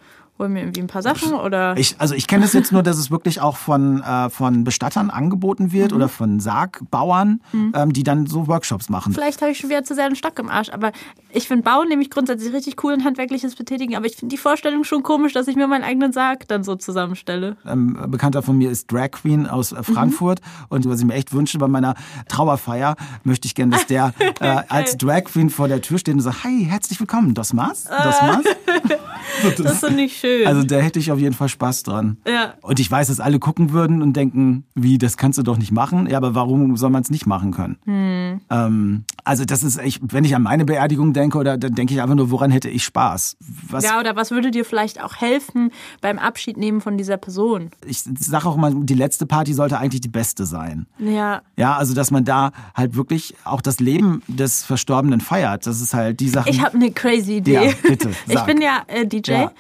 hol 0.42 0.50
mir 0.50 0.62
irgendwie 0.62 0.82
ein 0.82 0.88
paar 0.88 1.02
Sachen 1.04 1.34
oder. 1.34 1.78
Ich, 1.78 1.96
also 2.00 2.16
ich 2.16 2.28
kenne 2.28 2.46
es 2.46 2.54
jetzt 2.54 2.72
nur, 2.72 2.82
dass 2.84 2.98
es 2.98 3.12
wirklich 3.12 3.40
auch 3.42 3.56
von, 3.58 4.02
äh, 4.02 4.30
von 4.30 4.64
Bestattern 4.64 5.10
angeboten 5.10 5.66
Mhm. 5.66 5.72
wird 5.74 5.94
oder 5.94 6.10
von 6.10 6.40
Sargbauern, 6.40 7.42
ähm, 7.54 7.94
die 7.94 8.04
dann 8.04 8.26
so 8.26 8.48
Workshops 8.48 8.90
machen. 8.90 9.14
Vielleicht 9.14 9.42
habe 9.42 9.52
ich 9.52 9.60
schon 9.60 9.70
wieder 9.70 9.84
zu 9.84 9.94
sehr 9.96 10.06
einen 10.06 10.16
Stock 10.16 10.38
im 10.40 10.50
Arsch, 10.50 10.70
aber 10.70 10.92
ich 11.30 11.48
finde 11.48 11.64
Bauen 11.64 11.88
nämlich 11.88 12.10
grundsätzlich 12.10 12.52
richtig 12.54 12.84
cool 12.84 12.94
und 12.94 13.04
handwerkliches 13.06 13.56
Betätigen, 13.56 13.96
aber 13.96 14.06
ich 14.08 14.16
finde 14.16 14.34
die 14.34 14.38
Vorstellung 14.38 14.84
schon 14.84 15.04
komisch, 15.04 15.34
dass 15.34 15.48
ich 15.48 15.56
mir 15.56 15.68
meinen 15.68 15.84
eigenen 15.84 16.12
Sarg 16.12 16.48
dann 16.48 16.64
so 16.64 16.76
zusammenstelle. 16.76 17.58
ähm, 17.68 17.98
Bekannter 18.08 18.42
von 18.42 18.58
mir 18.58 18.72
ist 18.72 18.92
Drag 18.92 19.12
Queen 19.12 19.46
aus 19.46 19.72
äh, 19.72 19.84
Frankfurt 19.84 20.42
und 20.70 20.90
was 20.90 21.00
ich 21.00 21.06
mir 21.06 21.14
echt 21.14 21.34
wünsche 21.34 21.60
bei 21.60 21.68
meiner 21.68 21.94
Trauerfeier, 22.28 22.96
möchte 23.24 23.46
ich 23.48 23.54
gerne, 23.56 23.74
dass 23.74 23.86
der 23.86 24.14
äh, 24.40 24.64
als 24.70 24.98
Drag 24.98 25.26
Queen 25.26 25.50
vor 25.52 25.68
der 25.68 25.82
Tür 25.82 26.00
steht 26.00 26.16
und 26.16 26.22
sagt, 26.22 26.44
hi, 26.44 26.66
herzlich 26.68 27.00
willkommen, 27.00 27.36
das 27.36 27.54
Maß, 27.54 27.84
das 27.86 28.22
Maß. 28.22 28.46
Das 29.58 29.80
finde 29.80 30.04
ich 30.04 30.18
schön. 30.18 30.31
Also 30.46 30.64
da 30.64 30.78
hätte 30.78 31.00
ich 31.00 31.12
auf 31.12 31.20
jeden 31.20 31.36
Fall 31.36 31.50
Spaß 31.50 31.84
dran. 31.84 32.18
Ja. 32.28 32.54
Und 32.62 32.80
ich 32.80 32.90
weiß, 32.90 33.08
dass 33.08 33.20
alle 33.20 33.40
gucken 33.40 33.72
würden 33.72 34.02
und 34.02 34.14
denken, 34.14 34.66
wie, 34.76 34.98
das 34.98 35.18
kannst 35.18 35.38
du 35.38 35.44
doch 35.44 35.58
nicht 35.58 35.72
machen. 35.72 36.08
Ja, 36.10 36.18
aber 36.18 36.36
warum 36.36 36.78
soll 36.78 36.90
man 36.90 37.02
es 37.02 37.10
nicht 37.10 37.26
machen 37.26 37.52
können? 37.52 37.78
Hm. 37.86 38.42
Ähm, 38.50 39.04
also 39.24 39.46
das 39.46 39.64
ist, 39.64 39.80
ich, 39.82 40.00
wenn 40.02 40.26
ich 40.26 40.36
an 40.36 40.44
meine 40.44 40.66
Beerdigung 40.66 41.14
denke, 41.14 41.38
oder 41.38 41.58
dann 41.58 41.76
denke 41.76 41.94
ich 41.94 42.02
einfach 42.02 42.16
nur, 42.16 42.32
woran 42.32 42.52
hätte 42.52 42.70
ich 42.70 42.84
Spaß? 42.84 43.38
Was, 43.70 43.84
ja, 43.84 44.00
oder 44.00 44.16
was 44.16 44.32
würde 44.32 44.52
dir 44.52 44.66
vielleicht 44.66 45.04
auch 45.04 45.16
helfen 45.16 45.72
beim 46.02 46.20
Abschied 46.20 46.58
nehmen 46.58 46.82
von 46.82 46.98
dieser 46.98 47.18
Person? 47.18 47.70
Ich 47.86 48.04
sage 48.20 48.48
auch 48.48 48.56
mal, 48.58 48.74
die 48.76 48.94
letzte 48.94 49.26
Party 49.26 49.54
sollte 49.54 49.78
eigentlich 49.78 50.02
die 50.02 50.10
beste 50.10 50.46
sein. 50.46 50.88
Ja. 51.00 51.42
Ja, 51.58 51.78
also 51.78 51.94
dass 51.94 52.12
man 52.12 52.26
da 52.26 52.52
halt 52.76 52.96
wirklich 52.96 53.36
auch 53.44 53.62
das 53.62 53.80
Leben 53.80 54.22
des 54.28 54.64
Verstorbenen 54.64 55.22
feiert. 55.22 55.68
Das 55.68 55.82
ist 55.82 55.94
halt 55.94 56.20
die 56.20 56.30
Sache. 56.30 56.50
Ich 56.50 56.62
habe 56.62 56.76
eine 56.76 56.92
crazy 56.92 57.38
Idee. 57.38 57.54
Ja, 57.54 57.74
bitte, 57.82 58.10
Ich 58.28 58.34
sag. 58.34 58.46
bin 58.48 58.62
ja 58.62 58.84
äh, 58.88 59.06
DJ. 59.06 59.32
Ja. 59.32 59.52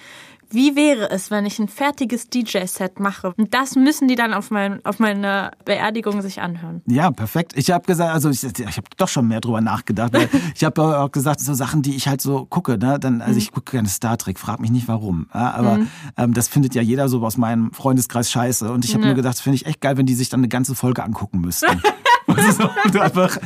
Wie 0.52 0.76
wäre 0.76 1.10
es, 1.10 1.32
wenn 1.32 1.46
ich 1.46 1.60
ein 1.60 1.68
fertiges 1.68 2.30
DJ-Set 2.30 3.00
mache? 3.00 3.34
Und 3.38 3.54
das 3.54 3.76
müssen 3.76 4.08
die 4.08 4.16
dann 4.16 4.34
auf, 4.34 4.52
mein, 4.52 4.84
auf 4.86 5.00
meiner 5.00 5.52
Beerdigung 5.66 6.22
sich 6.22 6.42
anhören. 6.42 6.82
Ja, 6.88 7.10
perfekt. 7.12 7.54
Ich 7.56 7.72
habe 7.72 7.86
gesagt, 7.86 8.14
also 8.14 8.30
ich, 8.30 8.44
ich 8.44 8.78
habe 8.78 8.88
doch 8.98 9.08
schon 9.08 9.28
mehr 9.28 9.42
drüber 9.42 9.62
nachgedacht. 9.62 10.12
Ich 10.56 10.64
habe 10.64 11.00
auch 11.00 11.12
gesagt, 11.12 11.40
so 11.40 11.54
Sachen, 11.54 11.82
die 11.82 11.96
ich 11.96 12.08
halt 12.08 12.22
so 12.22 12.46
gucke. 12.46 12.78
Ne? 12.78 13.00
Dann, 13.00 13.22
also 13.22 13.38
ich 13.38 13.52
gucke 13.52 13.72
gerne 13.72 13.88
Star 13.88 14.18
Trek, 14.18 14.38
frag 14.38 14.60
mich 14.60 14.72
nicht 14.72 14.88
warum. 14.88 15.28
Ja, 15.34 15.52
aber 15.52 15.80
ähm, 16.18 16.34
das 16.34 16.48
findet 16.48 16.76
ja 16.76 16.82
jeder 16.82 17.10
so 17.10 17.24
aus 17.26 17.38
meinem 17.38 17.72
Freundeskreis 17.72 18.30
scheiße. 18.30 18.72
Und 18.72 18.86
ich 18.86 18.94
habe 18.94 19.06
mir 19.06 19.14
gedacht, 19.14 19.36
das 19.36 19.42
finde 19.42 19.56
ich 19.56 19.66
echt 19.66 19.82
geil, 19.82 19.98
wenn 19.98 20.06
die 20.06 20.14
sich 20.14 20.30
dann 20.30 20.42
eine 20.42 20.50
ganze 20.50 20.76
Folge 20.76 21.04
angucken 21.04 21.40
müssten. 21.42 21.82
Also, 22.28 22.70
und 22.86 22.98
einfach, 22.98 23.38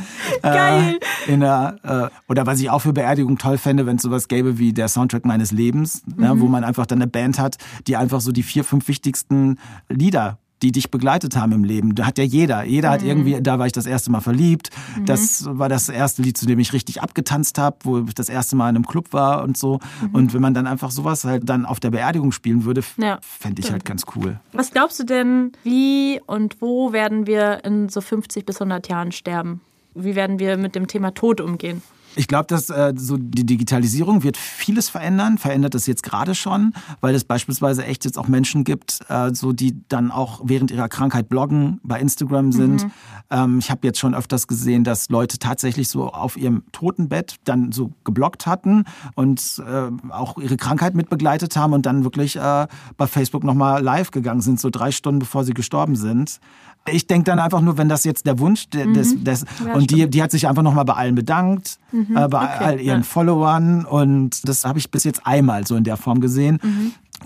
Geil. 0.42 0.98
Äh, 1.26 1.32
in 1.32 1.40
der, 1.40 1.78
äh, 1.82 2.30
oder 2.30 2.46
was 2.46 2.60
ich 2.60 2.70
auch 2.70 2.80
für 2.80 2.92
Beerdigung 2.92 3.38
toll 3.38 3.58
fände, 3.58 3.86
wenn 3.86 3.96
es 3.96 4.02
sowas 4.02 4.28
gäbe 4.28 4.58
wie 4.58 4.72
der 4.72 4.88
Soundtrack 4.88 5.24
meines 5.24 5.52
Lebens, 5.52 6.02
ne, 6.16 6.38
wo 6.38 6.46
man 6.46 6.64
einfach 6.64 6.86
dann 6.86 6.98
eine 6.98 7.10
Band 7.10 7.38
hat, 7.38 7.56
die 7.86 7.96
einfach 7.96 8.20
so 8.20 8.32
die 8.32 8.42
vier, 8.42 8.64
fünf 8.64 8.88
wichtigsten 8.88 9.58
Lieder 9.88 10.38
die 10.62 10.72
dich 10.72 10.90
begleitet 10.90 11.36
haben 11.36 11.52
im 11.52 11.64
Leben. 11.64 11.94
Da 11.94 12.06
hat 12.06 12.18
ja 12.18 12.24
jeder. 12.24 12.64
Jeder 12.64 12.90
hat 12.90 13.02
irgendwie, 13.02 13.40
da 13.42 13.58
war 13.58 13.66
ich 13.66 13.72
das 13.72 13.86
erste 13.86 14.10
Mal 14.10 14.20
verliebt. 14.20 14.70
Das 15.04 15.44
war 15.46 15.68
das 15.68 15.88
erste 15.88 16.22
Lied, 16.22 16.38
zu 16.38 16.46
dem 16.46 16.58
ich 16.58 16.72
richtig 16.72 17.02
abgetanzt 17.02 17.58
habe, 17.58 17.76
wo 17.82 17.98
ich 18.00 18.14
das 18.14 18.28
erste 18.28 18.56
Mal 18.56 18.70
in 18.70 18.76
einem 18.76 18.86
Club 18.86 19.12
war 19.12 19.42
und 19.42 19.56
so. 19.56 19.80
Und 20.12 20.32
wenn 20.32 20.40
man 20.40 20.54
dann 20.54 20.66
einfach 20.66 20.90
sowas 20.90 21.24
halt 21.24 21.48
dann 21.48 21.66
auf 21.66 21.80
der 21.80 21.90
Beerdigung 21.90 22.32
spielen 22.32 22.64
würde, 22.64 22.82
Ja, 22.96 23.18
fände 23.20 23.60
ich 23.60 23.70
halt 23.70 23.84
ganz 23.84 24.04
cool. 24.14 24.40
Was 24.52 24.70
glaubst 24.70 24.98
du 24.98 25.04
denn, 25.04 25.52
wie 25.62 26.20
und 26.26 26.60
wo 26.60 26.92
werden 26.92 27.26
wir 27.26 27.64
in 27.64 27.88
so 27.88 28.00
50 28.00 28.46
bis 28.46 28.60
100 28.60 28.88
Jahren 28.88 29.12
sterben? 29.12 29.60
Wie 29.94 30.14
werden 30.14 30.38
wir 30.38 30.56
mit 30.56 30.74
dem 30.74 30.86
Thema 30.86 31.12
Tod 31.12 31.40
umgehen? 31.40 31.82
Ich 32.16 32.28
glaube, 32.28 32.46
dass 32.48 32.70
äh, 32.70 32.92
so 32.96 33.16
die 33.16 33.44
Digitalisierung 33.44 34.22
wird 34.22 34.36
vieles 34.36 34.88
verändern, 34.88 35.38
verändert 35.38 35.74
es 35.74 35.86
jetzt 35.86 36.02
gerade 36.02 36.34
schon, 36.34 36.72
weil 37.00 37.14
es 37.14 37.24
beispielsweise 37.24 37.84
echt 37.84 38.04
jetzt 38.04 38.18
auch 38.18 38.28
Menschen 38.28 38.64
gibt, 38.64 39.00
äh, 39.08 39.34
so 39.34 39.52
die 39.52 39.76
dann 39.88 40.10
auch 40.10 40.40
während 40.44 40.70
ihrer 40.70 40.88
Krankheit 40.88 41.28
bloggen, 41.28 41.80
bei 41.82 42.00
Instagram 42.00 42.52
sind. 42.52 42.86
Ähm, 43.30 43.58
ich 43.58 43.70
habe 43.70 43.86
jetzt 43.86 43.98
schon 43.98 44.14
öfters 44.14 44.46
gesehen, 44.46 44.82
dass 44.84 45.08
Leute 45.10 45.38
tatsächlich 45.38 45.88
so 45.88 46.08
auf 46.10 46.36
ihrem 46.36 46.62
Totenbett 46.72 47.36
dann 47.44 47.72
so 47.72 47.92
gebloggt 48.04 48.46
hatten 48.46 48.84
und 49.14 49.62
äh, 49.66 49.90
auch 50.12 50.38
ihre 50.38 50.56
Krankheit 50.56 50.94
mit 50.94 51.08
begleitet 51.10 51.56
haben 51.56 51.72
und 51.72 51.86
dann 51.86 52.04
wirklich 52.04 52.36
äh, 52.36 52.66
bei 52.96 53.06
Facebook 53.06 53.44
nochmal 53.44 53.82
live 53.82 54.10
gegangen 54.10 54.40
sind, 54.40 54.58
so 54.60 54.70
drei 54.70 54.90
Stunden 54.90 55.18
bevor 55.20 55.44
sie 55.44 55.54
gestorben 55.54 55.96
sind. 55.96 56.40
Ich 56.88 57.08
denke 57.08 57.24
dann 57.24 57.40
einfach 57.40 57.60
nur, 57.62 57.78
wenn 57.78 57.88
das 57.88 58.04
jetzt 58.04 58.26
der 58.26 58.38
Wunsch 58.38 58.68
de- 58.70 58.92
des, 58.92 59.20
des 59.24 59.44
und 59.74 59.90
die, 59.90 60.08
die 60.08 60.22
hat 60.22 60.30
sich 60.30 60.46
einfach 60.46 60.62
nochmal 60.62 60.84
bei 60.84 60.92
allen 60.94 61.16
bedankt, 61.16 61.78
äh, 62.14 62.28
bei 62.28 62.58
all 62.58 62.80
ihren 62.80 62.98
ja. 63.00 63.04
Followern 63.04 63.84
und 63.84 64.48
das 64.48 64.64
habe 64.64 64.78
ich 64.78 64.90
bis 64.90 65.04
jetzt 65.04 65.26
einmal 65.26 65.66
so 65.66 65.76
in 65.76 65.84
der 65.84 65.96
Form 65.96 66.20
gesehen. 66.20 66.58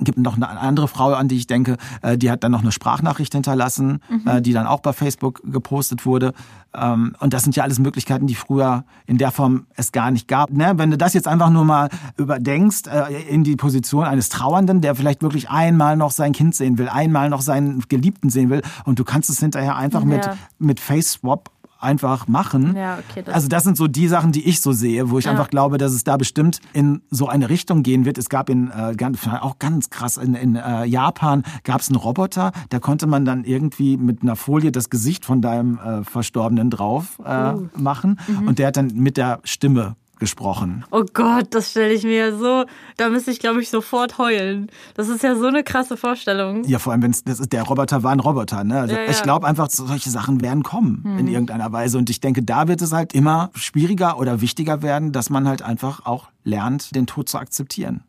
Gibt 0.02 0.18
noch 0.18 0.36
eine 0.36 0.48
andere 0.48 0.86
Frau, 0.86 1.12
an 1.14 1.26
die 1.26 1.36
ich 1.36 1.48
denke, 1.48 1.76
äh, 2.02 2.16
die 2.16 2.30
hat 2.30 2.44
dann 2.44 2.52
noch 2.52 2.60
eine 2.62 2.70
Sprachnachricht 2.70 3.32
hinterlassen, 3.34 4.00
äh, 4.24 4.40
die 4.40 4.52
dann 4.52 4.66
auch 4.66 4.80
bei 4.80 4.92
Facebook 4.92 5.42
gepostet 5.44 6.06
wurde. 6.06 6.32
Ähm, 6.72 7.16
Und 7.18 7.34
das 7.34 7.42
sind 7.42 7.56
ja 7.56 7.64
alles 7.64 7.80
Möglichkeiten, 7.80 8.28
die 8.28 8.36
früher 8.36 8.84
in 9.06 9.18
der 9.18 9.32
Form 9.32 9.66
es 9.74 9.90
gar 9.90 10.12
nicht 10.12 10.28
gab. 10.28 10.52
Ne? 10.52 10.74
Wenn 10.76 10.92
du 10.92 10.96
das 10.96 11.12
jetzt 11.12 11.26
einfach 11.26 11.50
nur 11.50 11.64
mal 11.64 11.88
überdenkst, 12.16 12.86
äh, 12.86 13.20
in 13.28 13.42
die 13.42 13.56
Position 13.56 14.04
eines 14.04 14.28
Trauernden, 14.28 14.80
der 14.80 14.94
vielleicht 14.94 15.22
wirklich 15.22 15.50
einmal 15.50 15.96
noch 15.96 16.12
sein 16.12 16.32
Kind 16.32 16.54
sehen 16.54 16.78
will, 16.78 16.88
einmal 16.88 17.28
noch 17.28 17.40
seinen 17.40 17.82
Geliebten 17.88 18.30
sehen 18.30 18.48
will 18.48 18.62
und 18.84 19.00
du 19.00 19.04
kannst 19.04 19.28
es 19.28 19.40
hinterher 19.40 19.74
einfach 19.76 20.04
mit, 20.04 20.24
Ja. 20.24 20.36
mit 20.60 20.78
Face 20.78 21.12
Swap 21.14 21.50
einfach 21.80 22.28
machen. 22.28 22.76
Ja, 22.76 22.98
okay, 22.98 23.22
das- 23.24 23.34
also 23.34 23.48
das 23.48 23.64
sind 23.64 23.76
so 23.76 23.86
die 23.86 24.06
Sachen, 24.08 24.32
die 24.32 24.46
ich 24.48 24.60
so 24.60 24.72
sehe, 24.72 25.10
wo 25.10 25.18
ich 25.18 25.24
Ja. 25.24 25.30
einfach 25.32 25.48
glaube, 25.50 25.78
dass 25.78 25.92
es 25.92 26.04
da 26.04 26.16
bestimmt 26.16 26.60
in 26.72 27.02
so 27.10 27.26
eine 27.28 27.48
Richtung 27.48 27.82
gehen 27.82 28.04
wird. 28.04 28.18
Es 28.18 28.28
gab 28.28 28.50
in 28.50 28.70
äh, 28.70 28.94
ganz, 28.96 29.26
auch 29.26 29.58
ganz 29.58 29.90
krass 29.90 30.16
in, 30.16 30.34
in 30.34 30.56
äh, 30.56 30.84
Japan 30.84 31.42
gab 31.64 31.80
es 31.80 31.88
einen 31.88 31.96
Roboter, 31.96 32.52
da 32.68 32.78
konnte 32.80 33.06
man 33.06 33.24
dann 33.24 33.44
irgendwie 33.44 33.96
mit 33.96 34.22
einer 34.22 34.36
Folie 34.36 34.72
das 34.72 34.90
Gesicht 34.90 35.24
von 35.24 35.40
deinem 35.40 35.78
äh, 35.78 36.04
Verstorbenen 36.04 36.70
drauf 36.70 37.18
äh, 37.24 37.52
Oh. 37.54 37.68
machen 37.76 38.18
Mhm. 38.28 38.48
und 38.48 38.58
der 38.58 38.68
hat 38.68 38.76
dann 38.76 38.88
mit 38.94 39.16
der 39.16 39.40
Stimme 39.44 39.96
gesprochen. 40.20 40.84
Oh 40.90 41.04
Gott, 41.12 41.48
das 41.50 41.70
stelle 41.70 41.92
ich 41.92 42.04
mir 42.04 42.36
so, 42.36 42.64
da 42.96 43.08
müsste 43.08 43.32
ich 43.32 43.40
glaube 43.40 43.60
ich 43.60 43.70
sofort 43.70 44.18
heulen. 44.18 44.68
Das 44.94 45.08
ist 45.08 45.22
ja 45.22 45.34
so 45.34 45.46
eine 45.46 45.64
krasse 45.64 45.96
Vorstellung. 45.96 46.64
Ja, 46.64 46.78
vor 46.78 46.92
allem, 46.92 47.02
wenn 47.02 47.14
das 47.24 47.40
ist, 47.40 47.52
der 47.52 47.64
Roboter 47.64 48.02
war 48.02 48.12
ein 48.12 48.20
Roboter. 48.20 48.62
Ne? 48.62 48.80
Also 48.80 48.94
Ja, 48.94 49.02
ja. 49.02 49.10
Ich 49.10 49.22
glaube 49.22 49.46
einfach, 49.46 49.68
solche 49.70 50.10
Sachen 50.10 50.40
werden 50.40 50.62
kommen 50.62 51.16
in 51.18 51.26
irgendeiner 51.26 51.72
Weise. 51.72 51.98
Und 51.98 52.10
ich 52.10 52.20
denke, 52.20 52.42
da 52.42 52.68
wird 52.68 52.82
es 52.82 52.92
halt 52.92 53.14
immer 53.14 53.50
schwieriger 53.54 54.18
oder 54.18 54.40
wichtiger 54.40 54.82
werden, 54.82 55.12
dass 55.12 55.30
man 55.30 55.48
halt 55.48 55.62
einfach 55.62 56.06
auch 56.06 56.28
lernt, 56.44 56.94
den 56.94 57.06
Tod 57.06 57.28
zu 57.28 57.38
akzeptieren. 57.38 58.04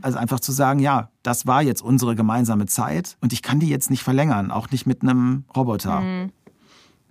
Also 0.00 0.16
einfach 0.16 0.40
zu 0.40 0.52
sagen, 0.52 0.80
ja, 0.80 1.10
das 1.22 1.46
war 1.46 1.60
jetzt 1.60 1.82
unsere 1.82 2.16
gemeinsame 2.16 2.64
Zeit 2.64 3.18
und 3.20 3.34
ich 3.34 3.42
kann 3.42 3.60
die 3.60 3.68
jetzt 3.68 3.90
nicht 3.90 4.02
verlängern, 4.02 4.50
auch 4.50 4.70
nicht 4.70 4.86
mit 4.86 5.02
einem 5.02 5.44
Roboter. 5.54 6.02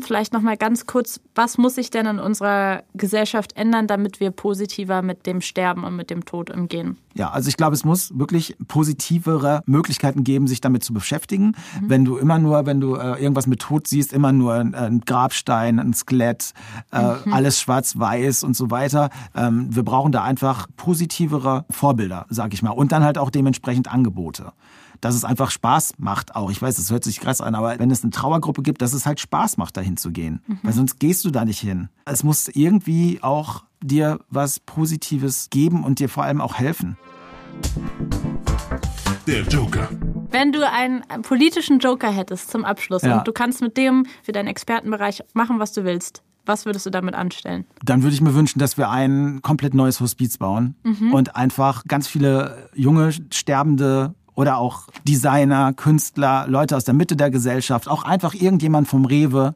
Vielleicht 0.01 0.31
noch 0.31 0.41
mal 0.41 0.55
ganz 0.55 0.85
kurz, 0.85 1.19
was 1.35 1.57
muss 1.57 1.75
sich 1.75 1.89
denn 1.89 2.05
in 2.05 2.19
unserer 2.19 2.83
Gesellschaft 2.93 3.57
ändern, 3.57 3.85
damit 3.85 4.21
wir 4.21 4.31
positiver 4.31 5.01
mit 5.01 5.25
dem 5.25 5.41
Sterben 5.41 5.83
und 5.83 5.97
mit 5.97 6.09
dem 6.09 6.23
Tod 6.23 6.49
umgehen? 6.49 6.97
Ja, 7.15 7.31
also 7.31 7.49
ich 7.49 7.57
glaube, 7.57 7.73
es 7.73 7.83
muss 7.83 8.17
wirklich 8.17 8.55
positivere 8.69 9.61
Möglichkeiten 9.65 10.23
geben, 10.23 10.47
sich 10.47 10.61
damit 10.61 10.85
zu 10.85 10.93
beschäftigen. 10.93 11.53
Wenn 11.81 12.05
du 12.05 12.17
immer 12.17 12.39
nur, 12.39 12.65
wenn 12.65 12.79
du 12.79 12.95
äh, 12.95 13.21
irgendwas 13.21 13.45
mit 13.45 13.59
Tod 13.59 13.87
siehst, 13.87 14.13
immer 14.13 14.31
nur 14.31 14.53
ein, 14.53 14.73
ein 14.73 15.01
Grabstein, 15.01 15.79
ein 15.79 15.93
Skelett, 15.93 16.53
äh, 16.91 16.97
alles 16.97 17.59
schwarz-weiß 17.59 18.43
und 18.43 18.55
so 18.55 18.71
weiter. 18.71 19.09
Ähm, 19.35 19.67
wir 19.69 19.83
brauchen 19.83 20.13
da 20.13 20.23
einfach 20.23 20.67
positivere 20.77 21.65
Vorbilder, 21.69 22.25
sag 22.29 22.53
ich 22.53 22.61
mal. 22.61 22.71
Und 22.71 22.93
dann 22.93 23.03
halt 23.03 23.17
auch 23.17 23.31
dementsprechend 23.31 23.91
Angebote. 23.91 24.53
Dass 25.01 25.15
es 25.15 25.23
einfach 25.23 25.49
Spaß 25.51 25.93
macht 25.97 26.35
auch. 26.35 26.51
Ich 26.51 26.61
weiß, 26.61 26.77
es 26.77 26.91
hört 26.91 27.03
sich 27.05 27.19
krass 27.21 27.39
an, 27.41 27.55
aber 27.55 27.79
wenn 27.79 27.89
es 27.89 28.03
eine 28.03 28.11
Trauergruppe 28.11 28.61
gibt, 28.63 28.81
dass 28.81 28.93
es 28.93 29.05
halt 29.05 29.19
Spaß 29.19 29.57
macht, 29.57 29.77
dahin 29.77 29.95
zu 29.97 30.11
gehen. 30.11 30.41
Weil 30.63 30.73
sonst 30.73 30.99
gehst 30.99 31.23
du 31.25 31.31
da 31.31 31.45
nicht 31.45 31.59
hin. 31.59 31.87
Es 32.05 32.23
muss 32.23 32.47
irgendwie 32.49 33.19
auch 33.21 33.63
dir 33.81 34.19
was 34.29 34.59
Positives 34.59 35.49
geben 35.49 35.83
und 35.85 35.99
dir 35.99 36.09
vor 36.09 36.23
allem 36.23 36.41
auch 36.41 36.55
helfen. 36.55 36.97
Der 39.27 39.43
Joker. 39.43 39.89
Wenn 40.31 40.51
du 40.51 40.67
einen 40.69 41.03
politischen 41.21 41.79
Joker 41.79 42.11
hättest 42.11 42.49
zum 42.51 42.65
Abschluss 42.65 43.03
Ja. 43.03 43.19
und 43.19 43.27
du 43.27 43.31
kannst 43.31 43.61
mit 43.61 43.77
dem 43.77 44.05
für 44.23 44.31
deinen 44.31 44.47
Expertenbereich 44.47 45.23
machen, 45.33 45.59
was 45.59 45.71
du 45.71 45.83
willst, 45.83 46.23
was 46.45 46.65
würdest 46.65 46.85
du 46.87 46.89
damit 46.89 47.13
anstellen? 47.13 47.65
Dann 47.85 48.01
würde 48.01 48.15
ich 48.15 48.21
mir 48.21 48.33
wünschen, 48.33 48.57
dass 48.59 48.75
wir 48.77 48.89
ein 48.89 49.41
komplett 49.43 49.73
neues 49.75 49.99
Hospiz 50.01 50.37
bauen 50.37 50.75
und 51.11 51.35
einfach 51.35 51.83
ganz 51.87 52.07
viele 52.07 52.69
junge, 52.73 53.11
sterbende 53.31 54.15
oder 54.39 54.57
auch 54.57 54.87
Designer, 55.05 55.73
Künstler, 55.73 56.45
Leute 56.47 56.77
aus 56.77 56.85
der 56.85 56.93
Mitte 56.93 57.17
der 57.17 57.29
Gesellschaft, 57.29 57.89
auch 57.89 58.03
einfach 58.03 58.33
irgendjemand 58.33 58.87
vom 58.87 59.03
Rewe 59.03 59.55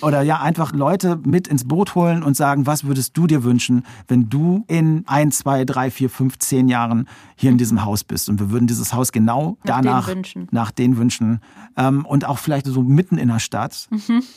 oder 0.00 0.22
ja, 0.22 0.40
einfach 0.40 0.72
Leute 0.72 1.18
mit 1.24 1.46
ins 1.48 1.64
Boot 1.66 1.94
holen 1.94 2.22
und 2.22 2.36
sagen, 2.36 2.66
was 2.66 2.84
würdest 2.84 3.16
du 3.16 3.26
dir 3.26 3.44
wünschen, 3.44 3.84
wenn 4.08 4.28
du 4.28 4.64
in 4.68 5.04
ein, 5.06 5.30
zwei, 5.32 5.64
drei, 5.64 5.90
vier, 5.90 6.10
fünf, 6.10 6.38
zehn 6.38 6.68
Jahren 6.68 7.08
hier 7.36 7.50
in 7.50 7.58
diesem 7.58 7.84
Haus 7.84 8.02
bist 8.04 8.28
und 8.28 8.40
wir 8.40 8.50
würden 8.50 8.66
dieses 8.66 8.92
Haus 8.94 9.12
genau 9.12 9.56
Nach 9.64 9.76
den 9.80 9.84
danach 9.84 10.08
Wünschen. 10.08 10.48
nach 10.50 10.70
den 10.72 10.96
Wünschen 10.96 11.40
ähm, 11.76 12.04
und 12.04 12.24
auch 12.26 12.38
vielleicht 12.38 12.66
so 12.66 12.82
mitten 12.82 13.18
in 13.18 13.28
der 13.28 13.38
Stadt, 13.38 13.88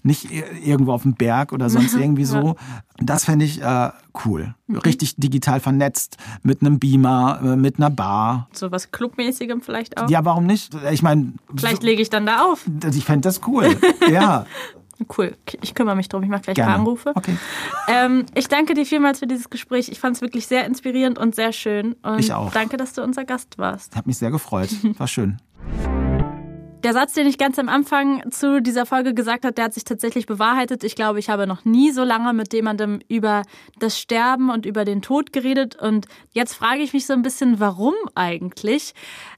nicht 0.04 0.26
ir- 0.32 0.52
irgendwo 0.64 0.94
auf 0.94 1.04
dem 1.04 1.14
Berg 1.16 1.52
oder 1.54 1.70
sonst 1.70 1.94
irgendwie 2.00 2.26
so. 2.26 2.56
Das 3.02 3.26
fände 3.26 3.46
ich 3.46 3.62
äh, 3.62 3.90
cool. 4.26 4.54
Richtig 4.86 5.16
digital 5.16 5.60
vernetzt, 5.62 6.18
mit 6.44 6.62
einem 6.62 6.80
Beamer, 6.80 7.40
äh, 7.44 7.56
mit 7.56 7.78
einer 7.78 7.90
Bar. 7.90 8.50
So 8.52 8.72
was 8.72 8.92
Clubmäßigem 8.92 9.62
vielleicht? 9.62 9.79
Vielleicht 9.80 10.02
auch. 10.02 10.10
Ja, 10.10 10.24
warum 10.26 10.46
nicht? 10.46 10.76
Ich 10.92 11.02
meine, 11.02 11.34
vielleicht 11.56 11.84
lege 11.84 12.02
ich 12.02 12.10
dann 12.10 12.26
da 12.26 12.46
auf. 12.46 12.66
Ich 12.94 13.06
fände 13.06 13.22
das 13.22 13.42
cool. 13.48 13.78
ja. 14.12 14.46
Cool, 15.18 15.34
ich 15.62 15.74
kümmere 15.76 15.96
mich 15.96 16.10
drum. 16.10 16.24
Ich 16.24 16.30
mache 16.30 16.42
gleich 16.42 16.56
Gerne. 16.56 16.72
ein 16.72 16.76
paar 16.76 16.82
Anrufe. 16.82 17.12
Okay. 17.16 17.38
Ähm, 17.88 18.26
ich 18.36 18.50
danke 18.50 18.74
dir 18.74 18.86
vielmals 18.86 19.20
für 19.20 19.28
dieses 19.28 19.50
Gespräch. 19.50 19.88
Ich 19.88 20.00
fand 20.00 20.18
es 20.18 20.22
wirklich 20.22 20.46
sehr 20.46 20.66
inspirierend 20.66 21.18
und 21.18 21.36
sehr 21.36 21.54
schön. 21.54 21.94
Und 22.04 22.20
Ich 22.20 22.34
auch. 22.34 22.52
Danke, 22.52 22.76
dass 22.76 22.92
du 22.94 23.02
unser 23.02 23.24
Gast 23.24 23.58
warst. 23.58 23.96
Hat 23.96 24.08
mich 24.08 24.18
sehr 24.18 24.32
gefreut. 24.32 24.70
War 24.98 25.08
schön. 25.08 25.38
Der 26.84 26.94
Satz, 26.94 27.12
den 27.12 27.28
ich 27.28 27.38
ganz 27.38 27.60
am 27.60 27.68
Anfang 27.68 28.32
zu 28.32 28.62
dieser 28.62 28.86
Folge 28.86 29.14
gesagt 29.14 29.44
habe, 29.44 29.54
der 29.54 29.66
hat 29.66 29.74
sich 29.74 29.84
tatsächlich 29.84 30.26
bewahrheitet. 30.28 30.86
Ich 30.86 30.96
glaube, 30.96 31.20
ich 31.20 31.30
habe 31.30 31.46
noch 31.46 31.66
nie 31.66 31.92
so 31.92 32.06
lange 32.06 32.32
mit 32.32 32.54
jemandem 32.54 33.02
über 33.10 33.44
das 33.80 34.00
Sterben 34.00 34.50
und 34.50 34.66
über 34.66 34.86
den 34.86 35.02
Tod 35.02 35.34
geredet. 35.34 35.76
Und 35.76 36.08
jetzt 36.32 36.54
frage 36.54 36.82
ich 36.82 36.94
mich 36.94 37.06
so 37.06 37.12
ein 37.12 37.22
bisschen, 37.22 37.60
warum 37.60 37.94
eigentlich? 38.16 38.94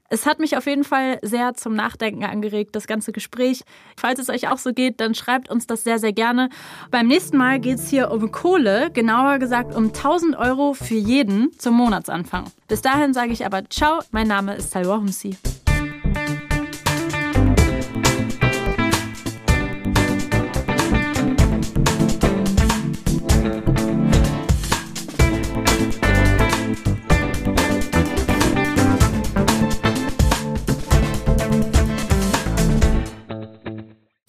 Es 0.08 0.24
hat 0.24 0.38
mich 0.38 0.56
auf 0.56 0.66
jeden 0.66 0.84
Fall 0.84 1.18
sehr 1.22 1.54
zum 1.54 1.74
Nachdenken 1.74 2.24
angeregt, 2.24 2.76
das 2.76 2.86
ganze 2.86 3.10
Gespräch. 3.10 3.64
Falls 3.96 4.20
es 4.20 4.28
euch 4.28 4.48
auch 4.48 4.58
so 4.58 4.72
geht, 4.72 5.00
dann 5.00 5.14
schreibt 5.14 5.50
uns 5.50 5.66
das 5.66 5.82
sehr, 5.82 5.98
sehr 5.98 6.12
gerne. 6.12 6.48
Beim 6.92 7.08
nächsten 7.08 7.38
Mal 7.38 7.58
geht 7.58 7.78
es 7.78 7.88
hier 7.88 8.12
um 8.12 8.30
Kohle, 8.30 8.90
genauer 8.92 9.38
gesagt 9.38 9.74
um 9.74 9.86
1000 9.86 10.36
Euro 10.36 10.74
für 10.74 10.94
jeden 10.94 11.50
zum 11.58 11.74
Monatsanfang. 11.74 12.44
Bis 12.68 12.82
dahin 12.82 13.14
sage 13.14 13.32
ich 13.32 13.44
aber 13.44 13.68
Ciao, 13.68 14.00
mein 14.12 14.28
Name 14.28 14.54
ist 14.54 14.72
Talwa 14.72 14.98
Humsi. 14.98 15.36